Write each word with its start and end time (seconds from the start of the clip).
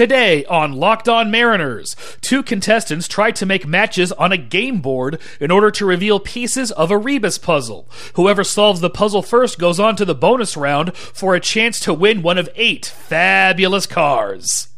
Today 0.00 0.46
on 0.46 0.72
Locked 0.72 1.10
On 1.10 1.30
Mariners, 1.30 1.94
two 2.22 2.42
contestants 2.42 3.06
try 3.06 3.32
to 3.32 3.44
make 3.44 3.66
matches 3.66 4.12
on 4.12 4.32
a 4.32 4.38
game 4.38 4.80
board 4.80 5.20
in 5.38 5.50
order 5.50 5.70
to 5.72 5.84
reveal 5.84 6.18
pieces 6.18 6.72
of 6.72 6.90
a 6.90 6.96
rebus 6.96 7.36
puzzle. 7.36 7.86
Whoever 8.14 8.42
solves 8.42 8.80
the 8.80 8.88
puzzle 8.88 9.20
first 9.20 9.58
goes 9.58 9.78
on 9.78 9.96
to 9.96 10.06
the 10.06 10.14
bonus 10.14 10.56
round 10.56 10.96
for 10.96 11.34
a 11.34 11.38
chance 11.38 11.78
to 11.80 11.92
win 11.92 12.22
one 12.22 12.38
of 12.38 12.48
eight 12.54 12.86
fabulous 12.86 13.86
cars. 13.86 14.68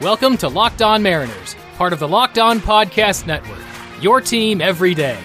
Welcome 0.00 0.36
to 0.36 0.46
Locked 0.46 0.82
On 0.82 1.02
Mariners, 1.02 1.56
part 1.76 1.92
of 1.92 1.98
the 1.98 2.06
Locked 2.06 2.38
On 2.38 2.60
Podcast 2.60 3.26
Network. 3.26 3.59
Your 4.00 4.22
team 4.22 4.62
every 4.62 4.94
day. 4.94 5.18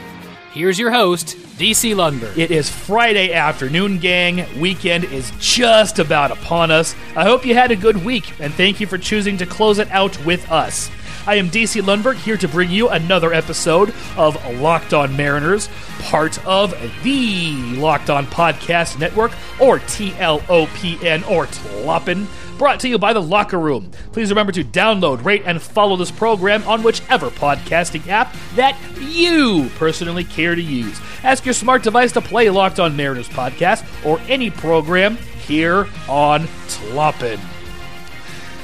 Here's 0.52 0.78
your 0.78 0.91
host, 0.91 1.38
DC 1.58 1.95
Lundberg. 1.95 2.38
It 2.38 2.52
is 2.52 2.70
Friday 2.70 3.32
afternoon, 3.32 3.99
gang. 3.99 4.45
Weekend 4.59 5.05
is 5.05 5.32
just 5.40 5.98
about 5.98 6.32
upon 6.32 6.72
us. 6.72 6.94
I 7.16 7.23
hope 7.23 7.46
you 7.46 7.54
had 7.54 7.72
a 7.72 7.77
good 7.77 8.04
week, 8.04 8.34
and 8.41 8.54
thank 8.54 8.82
you 8.82 8.88
for 8.88 8.98
choosing 8.98 9.38
to 9.38 9.46
close 9.46 9.80
it 9.80 9.90
out 9.91 10.23
with 10.26 10.52
us. 10.52 10.91
I 11.26 11.35
am 11.35 11.49
DC 11.49 11.82
Lundberg 11.84 12.16
here 12.18 12.35
to 12.35 12.49
bring 12.49 12.70
you 12.70 12.90
another 12.90 13.34
episode 13.34 13.94
of 14.18 14.35
Locked 14.59 14.94
On 14.94 15.16
Mariners, 15.16 15.70
part 16.02 16.46
of 16.46 16.71
the 17.04 17.54
Locked 17.77 18.10
On 18.10 18.26
Podcast 18.26 18.99
Network, 18.99 19.32
or 19.60 19.80
TLOPN, 19.80 21.30
or 21.30 21.46
TLOPN 21.48 22.27
brought 22.58 22.80
to 22.82 22.88
you 22.88 22.98
by 22.98 23.14
The 23.14 23.22
Locker 23.22 23.59
Room. 23.59 23.91
Please 24.12 24.30
remember 24.30 24.52
to 24.54 24.63
download, 24.63 25.23
rate, 25.23 25.44
and 25.46 25.62
follow 25.62 25.96
this 25.96 26.12
program 26.12 26.63
on 26.68 26.84
whichever 26.84 27.30
podcasting 27.30 28.08
app 28.08 28.36
that 28.55 28.80
you 29.00 29.70
personally 29.76 30.23
care 30.23 30.55
to 30.55 30.62
use. 30.62 30.99
Ask 31.23 31.46
your 31.46 31.54
smart 31.54 31.84
device 31.84 32.12
to 32.13 32.22
play 32.22 32.49
Locked 32.49 32.80
On 32.80 32.96
Mariners 32.96 33.29
podcast 33.29 33.85
or 34.05 34.20
any 34.27 34.49
program 34.49 35.18
here 35.46 35.88
on 36.07 36.44
Tloppin. 36.68 37.40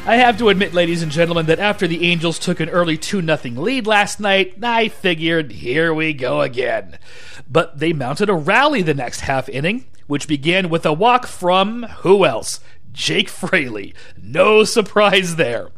I 0.04 0.16
have 0.16 0.40
to 0.40 0.50
admit, 0.50 0.74
ladies 0.74 1.04
and 1.04 1.12
gentlemen, 1.12 1.46
that 1.46 1.60
after 1.60 1.86
the 1.86 2.10
Angels 2.10 2.40
took 2.40 2.60
an 2.60 2.70
early 2.70 2.98
2 2.98 3.22
0 3.22 3.38
lead 3.62 3.86
last 3.86 4.20
night, 4.20 4.56
I 4.64 4.88
figured, 4.88 5.52
here 5.52 5.94
we 5.94 6.14
go 6.14 6.42
again. 6.42 6.98
But 7.48 7.78
they 7.78 7.94
mounted 7.94 8.28
a 8.28 8.34
rally 8.34 8.82
the 8.82 8.96
next 8.96 9.20
half 9.22 9.48
inning, 9.48 9.86
which 10.08 10.28
began 10.28 10.70
with 10.70 10.88
a 10.88 10.94
walk 10.94 11.28
from 11.28 11.84
who 12.00 12.26
else? 12.26 12.60
Jake 12.92 13.30
Fraley. 13.30 13.94
No 14.22 14.64
surprise 14.64 15.36
there. 15.36 15.70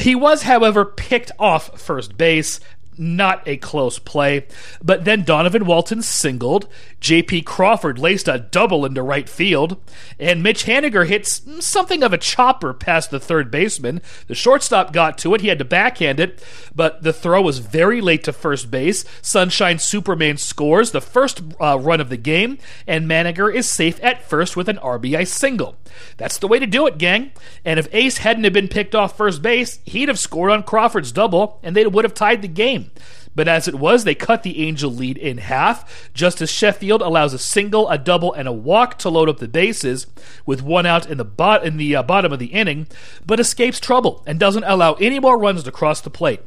He 0.00 0.14
was, 0.14 0.42
however, 0.42 0.84
picked 0.84 1.32
off 1.38 1.80
first 1.80 2.16
base 2.16 2.60
not 2.98 3.46
a 3.46 3.56
close 3.56 3.98
play. 3.98 4.46
But 4.82 5.04
then 5.04 5.24
Donovan 5.24 5.66
Walton 5.66 6.02
singled, 6.02 6.68
J.P. 7.00 7.42
Crawford 7.42 7.98
laced 7.98 8.28
a 8.28 8.38
double 8.38 8.84
into 8.84 9.02
right 9.02 9.28
field, 9.28 9.76
and 10.18 10.42
Mitch 10.42 10.64
Haniger 10.64 11.06
hits 11.06 11.42
something 11.64 12.02
of 12.02 12.12
a 12.12 12.18
chopper 12.18 12.72
past 12.72 13.10
the 13.10 13.20
third 13.20 13.50
baseman. 13.50 14.00
The 14.26 14.34
shortstop 14.34 14.92
got 14.92 15.18
to 15.18 15.34
it, 15.34 15.40
he 15.40 15.48
had 15.48 15.58
to 15.58 15.64
backhand 15.64 16.20
it, 16.20 16.42
but 16.74 17.02
the 17.02 17.12
throw 17.12 17.42
was 17.42 17.58
very 17.58 18.00
late 18.00 18.24
to 18.24 18.32
first 18.32 18.70
base. 18.70 19.04
Sunshine 19.22 19.78
Superman 19.78 20.36
scores 20.36 20.90
the 20.90 21.00
first 21.00 21.42
uh, 21.60 21.78
run 21.78 22.00
of 22.00 22.08
the 22.08 22.16
game, 22.16 22.58
and 22.86 23.06
Maniger 23.06 23.52
is 23.52 23.70
safe 23.70 24.02
at 24.02 24.28
first 24.28 24.56
with 24.56 24.68
an 24.68 24.78
RBI 24.78 25.26
single. 25.26 25.76
That's 26.16 26.38
the 26.38 26.48
way 26.48 26.58
to 26.58 26.66
do 26.66 26.86
it, 26.86 26.98
gang. 26.98 27.32
And 27.64 27.78
if 27.78 27.92
Ace 27.94 28.18
hadn't 28.18 28.44
have 28.44 28.52
been 28.52 28.68
picked 28.68 28.94
off 28.94 29.16
first 29.16 29.42
base, 29.42 29.80
he'd 29.84 30.08
have 30.08 30.18
scored 30.18 30.50
on 30.50 30.62
Crawford's 30.62 31.12
double, 31.12 31.60
and 31.62 31.76
they 31.76 31.86
would 31.86 32.04
have 32.04 32.14
tied 32.14 32.42
the 32.42 32.48
game. 32.48 32.85
But 33.34 33.48
as 33.48 33.68
it 33.68 33.74
was, 33.74 34.04
they 34.04 34.14
cut 34.14 34.42
the 34.42 34.66
Angel 34.66 34.90
lead 34.90 35.18
in 35.18 35.38
half. 35.38 36.10
Justus 36.14 36.50
Sheffield 36.50 37.02
allows 37.02 37.34
a 37.34 37.38
single, 37.38 37.88
a 37.90 37.98
double, 37.98 38.32
and 38.32 38.48
a 38.48 38.52
walk 38.52 38.98
to 39.00 39.10
load 39.10 39.28
up 39.28 39.38
the 39.38 39.46
bases, 39.46 40.06
with 40.46 40.62
one 40.62 40.86
out 40.86 41.08
in 41.08 41.18
the, 41.18 41.24
bot- 41.24 41.64
in 41.64 41.76
the 41.76 41.94
uh, 41.94 42.02
bottom 42.02 42.32
of 42.32 42.38
the 42.38 42.46
inning, 42.46 42.86
but 43.26 43.38
escapes 43.38 43.78
trouble 43.78 44.22
and 44.26 44.40
doesn't 44.40 44.64
allow 44.64 44.94
any 44.94 45.20
more 45.20 45.38
runs 45.38 45.62
to 45.62 45.70
cross 45.70 46.00
the 46.00 46.10
plate. 46.10 46.40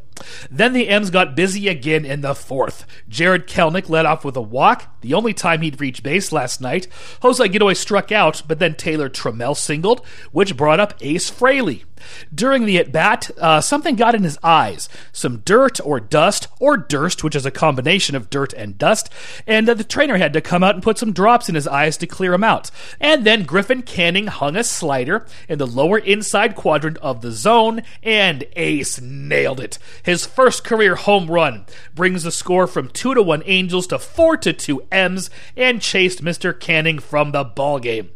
Then 0.52 0.74
the 0.74 0.90
M's 0.90 1.10
got 1.10 1.36
busy 1.36 1.68
again 1.68 2.06
in 2.06 2.22
the 2.22 2.36
fourth. 2.36 2.86
Jarred 3.08 3.48
Kelenic 3.48 3.90
led 3.90 4.06
off 4.06 4.26
with 4.26 4.36
a 4.36 4.42
walk, 4.42 5.00
the 5.02 5.14
only 5.14 5.34
time 5.34 5.62
he'd 5.62 5.80
reached 5.80 6.04
base 6.04 6.32
last 6.32 6.60
night. 6.62 6.88
Jose 7.22 7.48
Godoy 7.48 7.74
struck 7.74 8.12
out, 8.12 8.44
but 8.48 8.60
then 8.60 8.76
Taylor 8.76 9.10
Trammell 9.10 9.56
singled, 9.56 10.06
which 10.32 10.58
brought 10.58 10.80
up 10.80 10.94
Ace 11.02 11.30
Fraley. 11.30 11.86
During 12.34 12.66
the 12.66 12.78
at 12.78 12.92
bat, 12.92 13.30
uh, 13.38 13.62
something 13.62 13.96
got 13.96 14.16
in 14.16 14.24
his 14.24 14.40
eyes 14.44 14.88
some 15.12 15.40
dirt 15.40 15.80
or 15.84 16.00
dust, 16.00 16.48
or 16.60 16.78
durst, 16.78 17.24
which 17.24 17.36
is 17.36 17.46
a 17.46 17.52
combination 17.52 18.16
of 18.16 18.30
dirt 18.30 18.54
and 18.54 18.78
dust, 18.78 19.10
and 19.46 19.70
uh, 19.70 19.74
the 19.74 19.84
trainer 19.84 20.18
had 20.18 20.34
to 20.34 20.42
come 20.42 20.64
out 20.64 20.76
and 20.76 20.84
put 20.84 20.98
some 20.98 21.12
drops 21.12 21.50
in 21.50 21.56
his 21.56 21.68
eyes 21.68 21.98
to 21.98 22.08
clear 22.08 22.34
him 22.34 22.44
out. 22.44 22.72
And 23.00 23.26
then 23.26 23.44
Griffin 23.44 23.82
Canning 23.82 24.28
hung 24.28 24.56
a 24.56 24.64
slider 24.64 25.26
in 25.48 25.60
the 25.60 25.68
lower 25.68 25.98
inside 25.98 26.56
quadrant 26.56 26.98
of 27.00 27.22
the 27.22 27.32
zone, 27.32 27.82
and 28.02 28.46
Ace 28.56 29.02
nailed 29.02 29.60
it. 29.60 29.78
His 30.04 30.26
first 30.26 30.64
career 30.64 30.96
home 30.96 31.30
run 31.30 31.66
brings 31.96 32.24
the 32.24 32.32
score 32.32 32.68
from 32.68 32.90
2 32.90 33.14
to 33.14 33.22
1 33.22 33.44
Angels 33.46 33.88
to 33.88 34.00
4 34.00 34.38
to 34.38 34.54
2 34.54 34.84
M's 34.92 35.30
and 35.56 35.82
chased 35.82 36.24
Mr. 36.24 36.58
Canning 36.58 37.00
from 37.00 37.32
the 37.32 37.46
ballgame. 37.46 38.10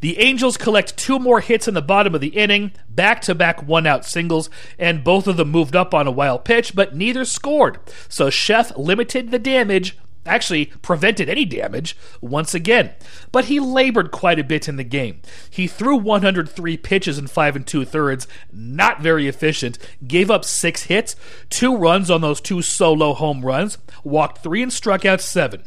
The 0.00 0.18
Angels 0.18 0.56
collect 0.56 0.96
two 0.96 1.18
more 1.18 1.40
hits 1.40 1.68
in 1.68 1.74
the 1.74 1.82
bottom 1.82 2.14
of 2.14 2.20
the 2.20 2.28
inning, 2.28 2.72
back 2.88 3.20
to 3.22 3.34
back 3.34 3.62
one 3.62 3.86
out 3.86 4.04
singles, 4.04 4.50
and 4.78 5.04
both 5.04 5.26
of 5.26 5.36
them 5.36 5.50
moved 5.50 5.76
up 5.76 5.94
on 5.94 6.06
a 6.06 6.12
wild 6.12 6.44
pitch, 6.44 6.74
but 6.74 6.94
neither 6.94 7.24
scored. 7.24 7.78
So 8.08 8.30
Chef 8.30 8.76
limited 8.76 9.30
the 9.30 9.38
damage 9.38 9.96
actually 10.26 10.66
prevented 10.66 11.28
any 11.28 11.44
damage 11.44 11.96
once 12.20 12.54
again. 12.54 12.90
But 13.32 13.46
he 13.46 13.60
labored 13.60 14.10
quite 14.10 14.38
a 14.38 14.44
bit 14.44 14.68
in 14.68 14.76
the 14.76 14.84
game. 14.84 15.20
He 15.48 15.66
threw 15.66 15.96
103 15.96 16.76
pitches 16.76 17.18
in 17.18 17.26
five 17.26 17.56
and 17.56 17.66
two 17.66 17.84
thirds, 17.84 18.26
not 18.52 19.00
very 19.00 19.28
efficient, 19.28 19.78
gave 20.06 20.30
up 20.30 20.44
six 20.44 20.84
hits, 20.84 21.16
two 21.48 21.76
runs 21.76 22.10
on 22.10 22.20
those 22.20 22.40
two 22.40 22.62
solo 22.62 23.14
home 23.14 23.44
runs, 23.44 23.78
walked 24.04 24.42
three 24.42 24.62
and 24.62 24.72
struck 24.72 25.04
out 25.04 25.20
seven. 25.20 25.62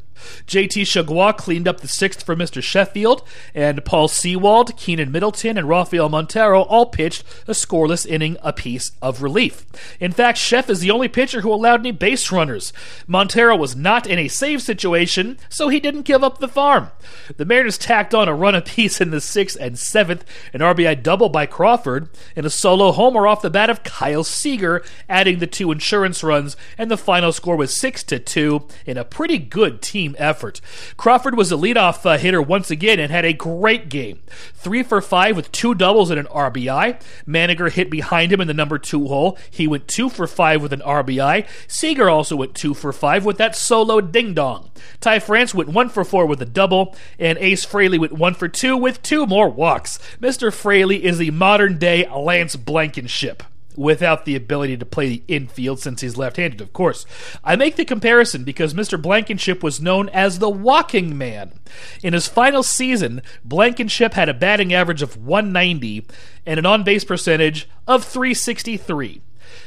JT 0.47 0.84
Chargois 0.84 1.38
cleaned 1.38 1.67
up 1.67 1.81
the 1.81 1.88
sixth 1.88 2.23
for 2.23 2.35
Mr. 2.35 2.61
Sheffield, 2.61 3.23
and 3.53 3.84
Paul 3.85 4.07
Sewald, 4.07 4.78
Keynan 4.78 5.11
Middleton, 5.11 5.57
and 5.57 5.69
Rafael 5.69 6.09
Montero 6.09 6.61
all 6.63 6.85
pitched 6.85 7.23
a 7.47 7.51
scoreless 7.51 8.06
inning 8.06 8.38
apiece 8.41 8.91
of 9.01 9.22
relief. 9.22 9.66
In 10.00 10.11
fact, 10.11 10.38
Chef 10.38 10.69
is 10.69 10.79
the 10.79 10.91
only 10.91 11.07
pitcher 11.07 11.41
who 11.41 11.53
allowed 11.53 11.81
any 11.81 11.91
base 11.91 12.31
runners. 12.31 12.73
Montero 13.07 13.56
was 13.56 13.75
not 13.75 14.07
in 14.07 14.19
a 14.19 14.28
save 14.28 14.61
situation, 14.61 15.38
so 15.50 15.69
he 15.69 15.79
didn't 15.79 16.03
give 16.03 16.23
up 16.23 16.40
the 16.40 16.47
farm. 16.47 16.90
The 17.38 17.45
Mariners 17.45 17.78
tacked 17.78 18.13
on 18.13 18.28
a 18.28 18.34
run 18.34 18.55
apiece 18.55 19.01
in 19.01 19.11
the 19.11 19.22
sixth 19.22 19.57
and 19.59 19.78
seventh, 19.78 20.23
an 20.53 20.61
RBI 20.61 21.03
double 21.03 21.29
by 21.29 21.45
Crawford, 21.45 22.09
and 22.35 22.45
a 22.45 22.50
solo 22.50 22.91
homer 22.91 23.28
off 23.28 23.41
the 23.41 23.50
bat 23.50 23.69
of 23.69 23.84
Kyle 23.84 24.23
Seager, 24.23 24.84
adding 25.07 25.40
the 25.40 25.47
two 25.47 25.72
insurance 25.72 26.23
runs, 26.23 26.55
and 26.78 26.90
the 26.90 26.97
final 26.97 27.31
score 27.31 27.55
was 27.55 27.73
6 27.73 28.03
to 28.03 28.19
2 28.19 28.67
in 28.85 28.97
a 28.97 29.05
pretty 29.05 29.38
good 29.38 29.81
team 29.81 30.12
effort. 30.18 30.62
Crawford 30.97 31.35
was 31.35 31.51
a 31.51 31.56
leadoff 31.56 32.06
uh, 32.06 32.18
hitter 32.18 32.41
once 32.41 32.72
again 32.72 33.00
and 33.00 33.12
had 33.12 33.25
a 33.25 33.34
great 33.34 33.90
game. 33.90 34.22
Three 34.53 34.84
for 34.84 35.01
five 35.01 35.35
with 35.35 35.51
two 35.51 35.75
doubles 35.75 36.09
and 36.09 36.19
an 36.19 36.25
RBI. 36.28 37.01
Maniger 37.25 37.69
hit 37.69 37.90
behind 37.90 38.31
him 38.31 38.41
in 38.41 38.47
the 38.47 38.53
number 38.53 38.78
two 38.78 39.07
hole. 39.07 39.38
He 39.50 39.68
went 39.68 39.88
two 39.88 40.09
for 40.09 40.28
five 40.28 40.62
with 40.62 40.73
an 40.73 40.81
RBI. 40.81 41.47
Seager 41.68 42.09
also 42.09 42.35
went 42.35 42.56
two 42.56 42.73
for 42.73 42.94
five 42.94 43.25
with 43.25 43.38
that 43.38 43.56
solo 43.56 44.02
ding 44.02 44.34
dong. 44.34 44.72
Ty 45.00 45.19
France 45.19 45.53
went 45.53 45.69
one 45.69 45.90
for 45.90 46.03
four 46.03 46.25
with 46.25 46.41
a 46.41 46.46
double, 46.46 46.96
and 47.19 47.38
Ace 47.38 47.66
Fraley 47.66 48.00
went 48.00 48.13
one 48.13 48.34
for 48.34 48.47
two 48.47 48.75
with 48.75 49.02
two 49.02 49.25
more 49.25 49.50
walks. 49.50 50.00
Mr. 50.19 50.52
Fraley 50.52 51.03
is 51.03 51.18
the 51.18 51.31
modern 51.31 51.78
day 51.78 52.07
Lance 52.09 52.56
Blankenship 52.56 53.44
without 53.75 54.25
the 54.25 54.35
ability 54.35 54.78
to 54.78 54.85
play 54.85 55.09
the 55.09 55.23
infield 55.28 55.79
since 55.79 56.01
he's 56.01 56.17
left 56.17 56.38
handed, 56.38 56.61
of 56.61 56.73
course. 56.73 57.06
I 57.44 57.56
make 57.56 57.75
the 57.75 57.85
comparison 57.85 58.44
because 58.44 58.73
Mr. 58.73 59.01
Blankenship 59.01 59.64
was 59.64 59.81
known 59.81 60.09
as 60.09 60.40
the 60.40 60.49
walking 60.49 61.17
man. 61.17 61.53
In 62.02 62.14
his 62.14 62.28
final 62.28 62.64
season, 62.64 63.22
Blankenship 63.43 64.14
had 64.14 64.29
a 64.29 64.34
batting 64.34 64.73
average 64.73 65.02
of 65.02 65.17
190 65.17 66.05
and 66.46 66.59
an 66.59 66.66
on 66.66 66.84
base 66.84 67.03
percentage 67.03 67.67
of 67.87 68.03
363. 68.03 69.22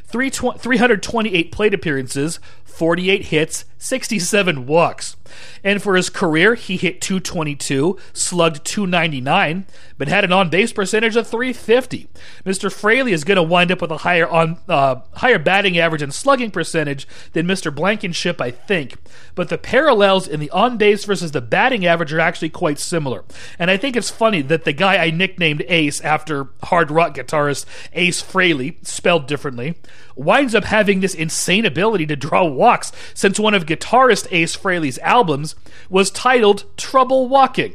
328 0.07 1.53
plate 1.53 1.75
appearances, 1.75 2.39
48 2.65 3.27
hits, 3.27 3.65
67 3.79 4.67
walks. 4.67 5.17
And 5.65 5.83
for 5.83 5.97
his 5.97 6.11
career, 6.11 6.55
he 6.55 6.77
hit 6.77 7.01
222, 7.01 7.99
slugged 8.13 8.65
299, 8.65 9.67
but 9.99 10.09
had 10.09 10.25
an 10.25 10.33
on 10.33 10.51
base 10.51 10.73
percentage 10.73 11.17
of 11.17 11.27
350. 11.27 12.09
Mr. 12.45 12.73
Fraley 12.73 13.13
is 13.13 13.25
going 13.25 13.37
to 13.37 13.43
wind 13.43 13.73
up 13.73 13.81
with 13.81 13.91
a 13.91 13.99
higher 13.99 14.29
on 14.29 14.59
uh, 14.69 14.97
higher 15.15 15.39
batting 15.39 15.79
average 15.79 16.03
and 16.03 16.13
slugging 16.13 16.51
percentage 16.51 17.07
than 17.33 17.47
Mr. 17.47 17.75
Blankenship, 17.75 18.41
I 18.41 18.51
think. 18.51 18.97
But 19.35 19.49
the 19.49 19.59
parallels 19.59 20.29
in 20.29 20.41
the 20.41 20.51
on 20.51 20.77
base 20.77 21.05
versus 21.05 21.33
the 21.33 21.41
batting 21.41 21.87
average 21.87 22.13
are 22.13 22.21
actually 22.21 22.51
quite 22.51 22.79
similar. 22.79 23.25
And 23.59 23.71
I 23.71 23.77
think 23.77 23.97
it's 23.97 24.11
funny 24.11 24.43
that 24.43 24.65
the 24.65 24.73
guy 24.73 24.97
I 24.97 25.11
nicknamed 25.11 25.65
Ace 25.69 26.01
after 26.01 26.49
hard 26.65 26.91
rock 26.91 27.17
guitarist 27.17 27.67
Ace 27.93 28.23
Frehley, 28.23 28.85
spelled 28.87 29.27
differently, 29.27 29.77
winds 30.15 30.55
up 30.55 30.65
having 30.65 31.01
this 31.01 31.15
insane 31.15 31.65
ability 31.65 32.07
to 32.07 32.17
draw 32.17 32.45
walks 32.45 32.93
since 33.15 33.39
one 33.39 33.55
of 33.55 33.67
guitarist 33.67 34.27
Ace 34.31 34.57
Frehley's 34.57 34.99
albums 34.99 35.55
was 35.89 36.11
titled 36.11 36.65
Trouble 36.77 37.29
Walking. 37.29 37.75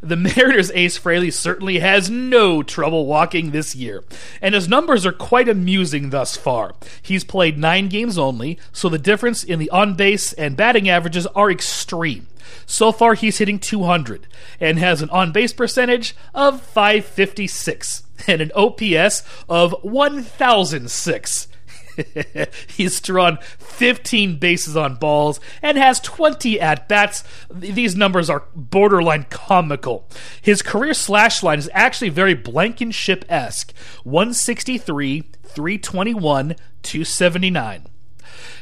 The 0.00 0.16
Mariners 0.36 0.70
ace 0.74 0.96
Fraley 0.96 1.30
certainly 1.30 1.78
has 1.78 2.10
no 2.10 2.62
trouble 2.62 3.06
walking 3.06 3.50
this 3.50 3.74
year, 3.74 4.04
and 4.40 4.54
his 4.54 4.68
numbers 4.68 5.06
are 5.06 5.12
quite 5.12 5.48
amusing 5.48 6.10
thus 6.10 6.36
far. 6.36 6.74
He's 7.02 7.24
played 7.24 7.58
nine 7.58 7.88
games 7.88 8.18
only, 8.18 8.58
so 8.72 8.88
the 8.88 8.98
difference 8.98 9.44
in 9.44 9.58
the 9.58 9.70
on 9.70 9.94
base 9.94 10.32
and 10.34 10.56
batting 10.56 10.88
averages 10.88 11.26
are 11.28 11.50
extreme. 11.50 12.26
So 12.66 12.92
far, 12.92 13.14
he's 13.14 13.38
hitting 13.38 13.58
200 13.58 14.26
and 14.60 14.78
has 14.78 15.02
an 15.02 15.10
on 15.10 15.32
base 15.32 15.52
percentage 15.52 16.14
of 16.34 16.60
556 16.62 18.02
and 18.26 18.40
an 18.40 18.52
OPS 18.54 19.22
of 19.48 19.74
1006. 19.82 21.48
He's 22.68 23.00
drawn 23.00 23.38
15 23.58 24.38
bases 24.38 24.76
on 24.76 24.96
balls 24.96 25.40
and 25.62 25.78
has 25.78 26.00
20 26.00 26.60
at 26.60 26.88
bats. 26.88 27.24
These 27.50 27.96
numbers 27.96 28.30
are 28.30 28.44
borderline 28.54 29.26
comical. 29.30 30.08
His 30.40 30.62
career 30.62 30.94
slash 30.94 31.42
line 31.42 31.58
is 31.58 31.70
actually 31.72 32.10
very 32.10 32.34
Blankenship 32.34 33.24
esque 33.28 33.72
163, 34.04 35.20
321, 35.42 36.56
279. 36.82 37.86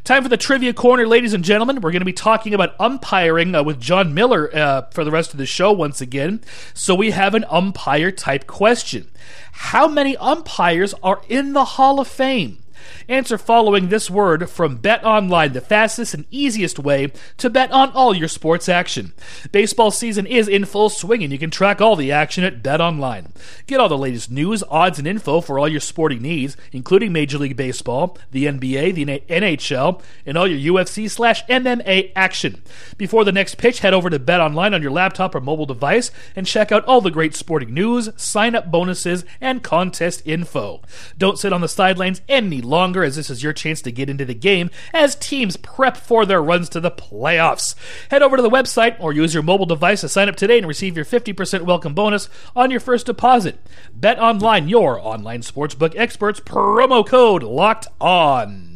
Time 0.05 0.23
for 0.25 0.29
the 0.29 0.37
trivia 0.37 0.73
corner, 0.73 1.07
ladies 1.07 1.33
and 1.33 1.45
gentlemen. 1.45 1.81
We're 1.81 1.93
going 1.93 2.01
to 2.01 2.07
be 2.07 2.13
talking 2.13 2.55
about 2.55 2.75
umpiring 2.81 3.55
uh, 3.55 3.63
with 3.63 3.81
John 3.81 4.15
Miller 4.15 4.55
uh, 4.55 4.83
for 4.91 5.05
the 5.05 5.11
rest 5.13 5.33
of 5.33 5.39
the 5.39 5.47
show 5.47 5.73
once 5.73 6.01
again. 6.01 6.41
So 6.75 6.95
we 6.95 7.13
have 7.13 7.35
an 7.35 7.45
umpire 7.49 8.11
type 8.11 8.47
question. 8.49 9.11
How 9.53 9.87
many 9.87 10.17
umpires 10.17 10.93
are 11.03 11.23
in 11.29 11.53
the 11.53 11.65
Hall 11.65 12.01
of 12.01 12.09
Fame? 12.09 12.62
Answer 13.09 13.39
following 13.39 13.89
this 13.89 14.11
word 14.11 14.49
from 14.49 14.77
Bet 14.77 15.05
Online, 15.05 15.53
the 15.53 15.61
fastest 15.61 16.15
and 16.15 16.27
easiest 16.31 16.79
way 16.79 17.13
to 17.39 17.51
bet 17.51 17.71
on 17.73 17.91
all 17.91 18.15
your 18.15 18.29
sports 18.29 18.69
action. 18.69 19.13
Baseball 19.51 19.91
season 19.91 20.27
is 20.27 20.49
in 20.49 20.65
full 20.65 20.89
swing, 20.89 21.23
and 21.23 21.33
you 21.33 21.39
can 21.39 21.51
track 21.51 21.81
all 21.81 21.97
the 21.97 22.13
action 22.13 22.45
at 22.45 22.63
Bet 22.63 22.81
Online. 22.81 23.33
Get 23.67 23.81
all 23.81 23.89
the 23.89 23.99
latest 23.99 24.31
news, 24.31 24.63
odds, 24.71 24.99
and 24.99 25.07
info 25.07 25.41
for 25.41 25.59
all 25.59 25.69
your 25.69 25.81
sporting 25.81 26.23
needs, 26.23 26.57
including 26.73 27.13
Major 27.13 27.39
League 27.39 27.57
Baseball, 27.57 28.19
the 28.31 28.47
NBA, 28.47 28.95
the 28.95 29.05
NHL, 29.05 30.03
and 30.27 30.37
all 30.37 30.47
your 30.47 30.75
UFC 30.75 31.11
slash 31.11 31.45
MMA 31.47 32.13
action. 32.17 32.63
Before 32.97 33.25
the 33.25 33.33
next 33.33 33.57
pitch, 33.57 33.81
head 33.81 33.95
over 33.95 34.11
to 34.11 34.19
Bet 34.19 34.41
Online 34.41 34.75
on 34.75 34.83
your 34.83 34.91
laptop 34.91 35.35
or 35.35 35.41
mobile 35.41 35.67
device 35.67 36.11
and 36.37 36.47
check 36.47 36.73
out 36.73 36.85
all 36.85 37.01
the 37.01 37.11
great 37.11 37.35
sporting 37.35 37.75
news, 37.75 38.11
sign 38.17 38.55
up 38.55 38.71
bonuses, 38.71 39.25
and 39.41 39.63
contest 39.63 40.23
info. 40.25 40.81
Don't 41.19 41.39
sit 41.39 41.53
on 41.53 41.61
the 41.61 41.69
sidelines 41.69 42.21
any 42.29 42.61
longer, 42.61 42.72
as 42.73 43.17
this 43.17 43.31
is 43.31 43.43
your 43.43 43.53
chance 43.53 43.83
to 43.83 43.93
get 43.93 44.09
into 44.09 44.25
the 44.25 44.35
game 44.35 44.71
as 44.95 45.15
teams 45.17 45.57
prep 45.57 45.97
for 45.97 46.25
their 46.25 46.43
runs 46.43 46.69
to 46.71 46.81
the 46.81 46.91
playoffs. 46.91 47.75
Head 48.11 48.23
over 48.23 48.37
to 48.37 48.43
the 48.43 48.51
website 48.51 48.97
or 48.99 49.13
use 49.13 49.35
your 49.35 49.43
mobile 49.43 49.67
device 49.67 50.01
to 50.01 50.09
sign 50.09 50.29
up 50.29 50.37
today 50.37 50.59
and 50.59 50.67
receive 50.67 50.97
your 50.97 51.05
50% 51.05 51.63
welcome 51.63 51.95
bonus 51.95 52.29
on 52.57 52.71
your 52.71 52.81
first 52.81 53.07
deposit. 53.07 53.59
Bet 53.93 54.19
online, 54.19 54.69
your 54.69 54.99
online 54.99 55.43
sportsbook 55.43 55.95
experts, 55.97 56.41
promo 56.41 57.07
code 57.07 57.43
locked 57.43 57.89
on. 58.01 58.71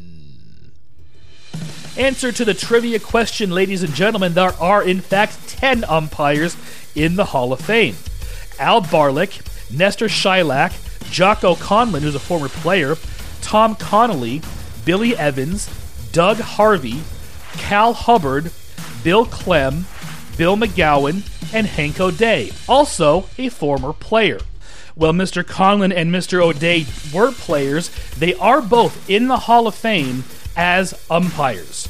Answer 1.97 2.31
to 2.33 2.45
the 2.45 2.53
trivia 2.53 2.99
question, 2.99 3.51
ladies 3.51 3.83
and 3.83 3.95
gentlemen. 3.95 4.35
There 4.35 4.53
are, 4.61 4.83
in 4.83 5.01
fact, 5.01 5.49
10 5.49 5.85
umpires 5.85 6.55
in 6.95 7.17
the 7.17 7.25
Hall 7.25 7.55
of 7.55 7.61
Fame 7.61 7.97
Al 8.59 8.83
Barlick, 8.83 9.41
Nestor 9.75 10.09
Chylak, 10.09 11.11
Jocko 11.11 11.55
Conlon, 11.55 12.03
who's 12.03 12.15
a 12.15 12.21
former 12.21 12.49
player, 12.49 12.97
Tom 13.47 13.77
Connolly, 13.77 14.43
Billy 14.85 15.17
Evans, 15.17 15.71
Doug 16.11 16.39
Harvey, 16.39 17.03
Cal 17.53 17.93
Hubbard, 17.93 18.51
Bill 19.05 19.25
Klem, 19.25 19.85
Bill 20.37 20.57
McGowan, 20.57 21.23
and 21.55 21.69
Hank 21.69 22.01
O'Day, 22.01 22.51
also 22.69 23.29
a 23.39 23.49
former 23.49 23.93
player. 23.93 24.41
Well, 24.97 25.13
Mr. 25.13 25.45
Conlon 25.45 25.95
and 25.95 26.11
Mr. 26.11 26.43
O'Day 26.43 26.87
were 27.15 27.31
players. 27.31 27.89
They 28.17 28.35
are 28.35 28.61
both 28.61 29.09
in 29.09 29.29
the 29.29 29.37
Hall 29.37 29.69
of 29.69 29.77
Fame 29.77 30.25
as 30.57 31.01
umpires. 31.09 31.87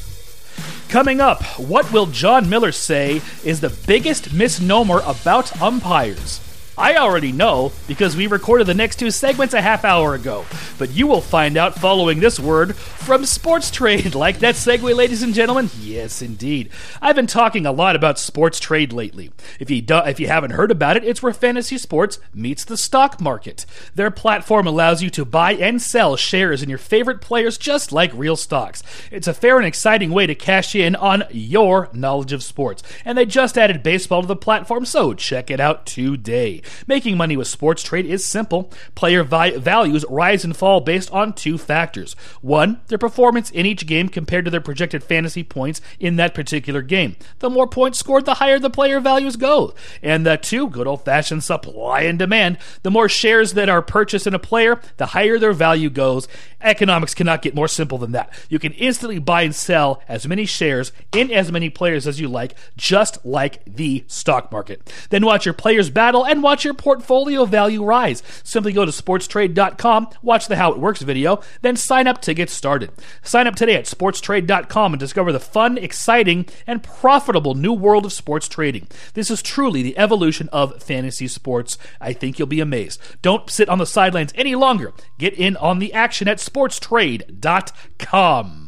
Coming 0.89 1.19
up, 1.19 1.41
what 1.57 1.91
will 1.91 2.05
John 2.05 2.47
Miller 2.47 2.71
say 2.71 3.19
is 3.43 3.61
the 3.61 3.75
biggest 3.87 4.31
misnomer 4.31 5.01
about 5.07 5.59
umpires? 5.59 6.39
I 6.79 6.97
already 6.97 7.31
know 7.31 7.71
because 7.87 8.15
we 8.15 8.27
recorded 8.27 8.67
the 8.67 8.75
next 8.75 8.97
two 8.97 9.09
segments 9.09 9.55
a 9.55 9.61
half 9.61 9.83
hour 9.83 10.13
ago, 10.13 10.45
but 10.77 10.91
you 10.91 11.07
will 11.07 11.21
find 11.21 11.57
out 11.57 11.73
following 11.73 12.19
this 12.19 12.39
word 12.39 12.75
from 12.75 13.25
Sports 13.25 13.71
Trade. 13.71 14.13
Like 14.27 14.39
that 14.39 14.55
segue, 14.55 14.95
ladies 14.95 15.21
and 15.21 15.33
gentlemen? 15.33 15.69
Yes, 15.79 16.21
indeed. 16.21 16.69
I've 17.01 17.15
been 17.15 17.27
talking 17.27 17.65
a 17.65 17.71
lot 17.71 17.95
about 17.95 18.17
Sports 18.19 18.59
Trade 18.59 18.91
lately. 18.91 19.31
If 19.59 19.69
you 19.69 19.81
do, 19.81 19.99
if 19.99 20.19
you 20.19 20.27
haven't 20.27 20.51
heard 20.51 20.71
about 20.71 20.97
it, 20.97 21.03
it's 21.03 21.21
where 21.21 21.33
fantasy 21.33 21.77
sports 21.77 22.19
meets 22.33 22.65
the 22.65 22.77
stock 22.77 23.21
market. 23.21 23.65
Their 23.95 24.11
platform 24.11 24.65
allows 24.65 25.03
you 25.03 25.09
to 25.11 25.23
buy 25.23 25.53
and 25.53 25.81
sell 25.81 26.15
shares 26.15 26.63
in 26.63 26.69
your 26.69 26.77
favorite 26.79 27.21
players 27.21 27.57
just 27.57 27.91
like 27.91 28.11
real 28.13 28.35
stocks. 28.35 28.81
It's 29.11 29.27
a 29.27 29.33
fair 29.33 29.57
and 29.57 29.65
exciting 29.67 30.11
way 30.11 30.25
to 30.27 30.35
cash 30.35 30.75
in 30.75 30.95
on 30.95 31.23
your 31.29 31.89
knowledge 31.93 32.33
of 32.33 32.43
sports. 32.43 32.83
And 33.05 33.17
they 33.17 33.25
just 33.25 33.57
added 33.57 33.83
baseball 33.83 34.21
to 34.21 34.27
the 34.27 34.35
platform, 34.35 34.83
so 34.85 35.13
check 35.13 35.49
it 35.51 35.59
out 35.59 35.85
today. 35.85 36.61
Making 36.87 37.17
money 37.17 37.37
with 37.37 37.47
sports 37.47 37.83
trade 37.83 38.05
is 38.05 38.25
simple. 38.25 38.71
Player 38.95 39.23
vi- 39.23 39.57
values 39.57 40.05
rise 40.09 40.43
and 40.43 40.55
fall 40.55 40.81
based 40.81 41.11
on 41.11 41.33
two 41.33 41.57
factors. 41.57 42.15
One, 42.41 42.81
their 42.87 42.97
performance 42.97 43.49
in 43.51 43.65
each 43.65 43.85
game 43.85 44.09
compared 44.09 44.45
to 44.45 44.51
their 44.51 44.61
projected 44.61 45.03
fantasy 45.03 45.43
points 45.43 45.81
in 45.99 46.15
that 46.17 46.33
particular 46.33 46.81
game. 46.81 47.15
The 47.39 47.49
more 47.49 47.67
points 47.67 47.99
scored, 47.99 48.25
the 48.25 48.35
higher 48.35 48.59
the 48.59 48.69
player 48.69 48.99
values 48.99 49.35
go. 49.35 49.73
And 50.01 50.25
the 50.25 50.37
two, 50.37 50.67
good 50.69 50.87
old 50.87 51.05
fashioned 51.05 51.43
supply 51.43 52.01
and 52.01 52.19
demand. 52.19 52.57
The 52.83 52.91
more 52.91 53.09
shares 53.09 53.53
that 53.53 53.69
are 53.69 53.81
purchased 53.81 54.27
in 54.27 54.33
a 54.33 54.39
player, 54.39 54.79
the 54.97 55.07
higher 55.07 55.39
their 55.39 55.53
value 55.53 55.89
goes. 55.89 56.27
Economics 56.61 57.13
cannot 57.13 57.41
get 57.41 57.55
more 57.55 57.67
simple 57.67 57.97
than 57.97 58.13
that. 58.13 58.31
You 58.49 58.59
can 58.59 58.73
instantly 58.73 59.19
buy 59.19 59.43
and 59.43 59.53
sell 59.55 60.01
as 60.07 60.27
many 60.27 60.45
shares 60.45 60.91
in 61.11 61.31
as 61.31 61.51
many 61.51 61.69
players 61.69 62.07
as 62.07 62.19
you 62.19 62.27
like, 62.27 62.55
just 62.75 63.23
like 63.25 63.63
the 63.65 64.03
stock 64.07 64.51
market. 64.51 64.91
Then 65.09 65.25
watch 65.25 65.45
your 65.45 65.53
players 65.53 65.89
battle 65.89 66.25
and 66.25 66.41
watch 66.41 66.56
your 66.63 66.73
portfolio 66.73 67.45
value 67.45 67.83
rise. 67.83 68.23
Simply 68.43 68.73
go 68.73 68.85
to 68.85 68.91
sportstrade.com, 68.91 70.09
watch 70.21 70.47
the 70.47 70.55
How 70.55 70.71
It 70.71 70.79
Works 70.79 71.01
video, 71.01 71.41
then 71.61 71.75
sign 71.75 72.07
up 72.07 72.21
to 72.23 72.33
get 72.33 72.49
started. 72.49 72.91
Sign 73.23 73.47
up 73.47 73.55
today 73.55 73.75
at 73.75 73.85
sportstrade.com 73.85 74.93
and 74.93 74.99
discover 74.99 75.31
the 75.31 75.39
fun, 75.39 75.77
exciting, 75.77 76.45
and 76.65 76.83
profitable 76.83 77.55
new 77.55 77.73
world 77.73 78.05
of 78.05 78.13
sports 78.13 78.47
trading. 78.47 78.87
This 79.13 79.31
is 79.31 79.41
truly 79.41 79.81
the 79.81 79.97
evolution 79.97 80.49
of 80.51 80.81
fantasy 80.81 81.27
sports. 81.27 81.77
I 82.01 82.13
think 82.13 82.39
you'll 82.39 82.47
be 82.47 82.59
amazed. 82.59 82.99
Don't 83.21 83.49
sit 83.49 83.69
on 83.69 83.77
the 83.77 83.85
sidelines 83.85 84.33
any 84.35 84.55
longer. 84.55 84.93
Get 85.17 85.33
in 85.33 85.55
on 85.57 85.79
the 85.79 85.93
action 85.93 86.27
at 86.27 86.37
sportstrade.com. 86.37 88.66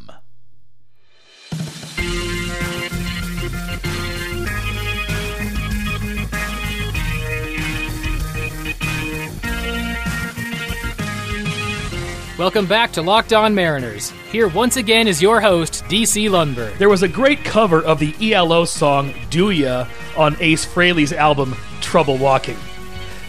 Welcome 12.40 12.68
back 12.68 12.94
to 12.94 13.02
Locked 13.02 13.34
On 13.34 13.54
Mariners. 13.54 14.12
Here 14.32 14.48
once 14.48 14.78
again 14.78 15.10
is 15.10 15.22
your 15.22 15.42
host, 15.42 15.84
DC 15.90 16.30
Lundberg. 16.30 16.78
There 16.78 16.88
was 16.88 17.04
a 17.04 17.08
great 17.10 17.44
cover 17.44 17.84
of 17.84 18.00
the 18.00 18.16
ELO 18.32 18.64
song 18.64 19.14
Do 19.30 19.50
Ya 19.50 19.86
on 20.16 20.38
Ace 20.40 20.66
Frehley's 20.66 21.12
album 21.12 21.54
Trouble 21.82 22.18
Walking. 22.18 22.56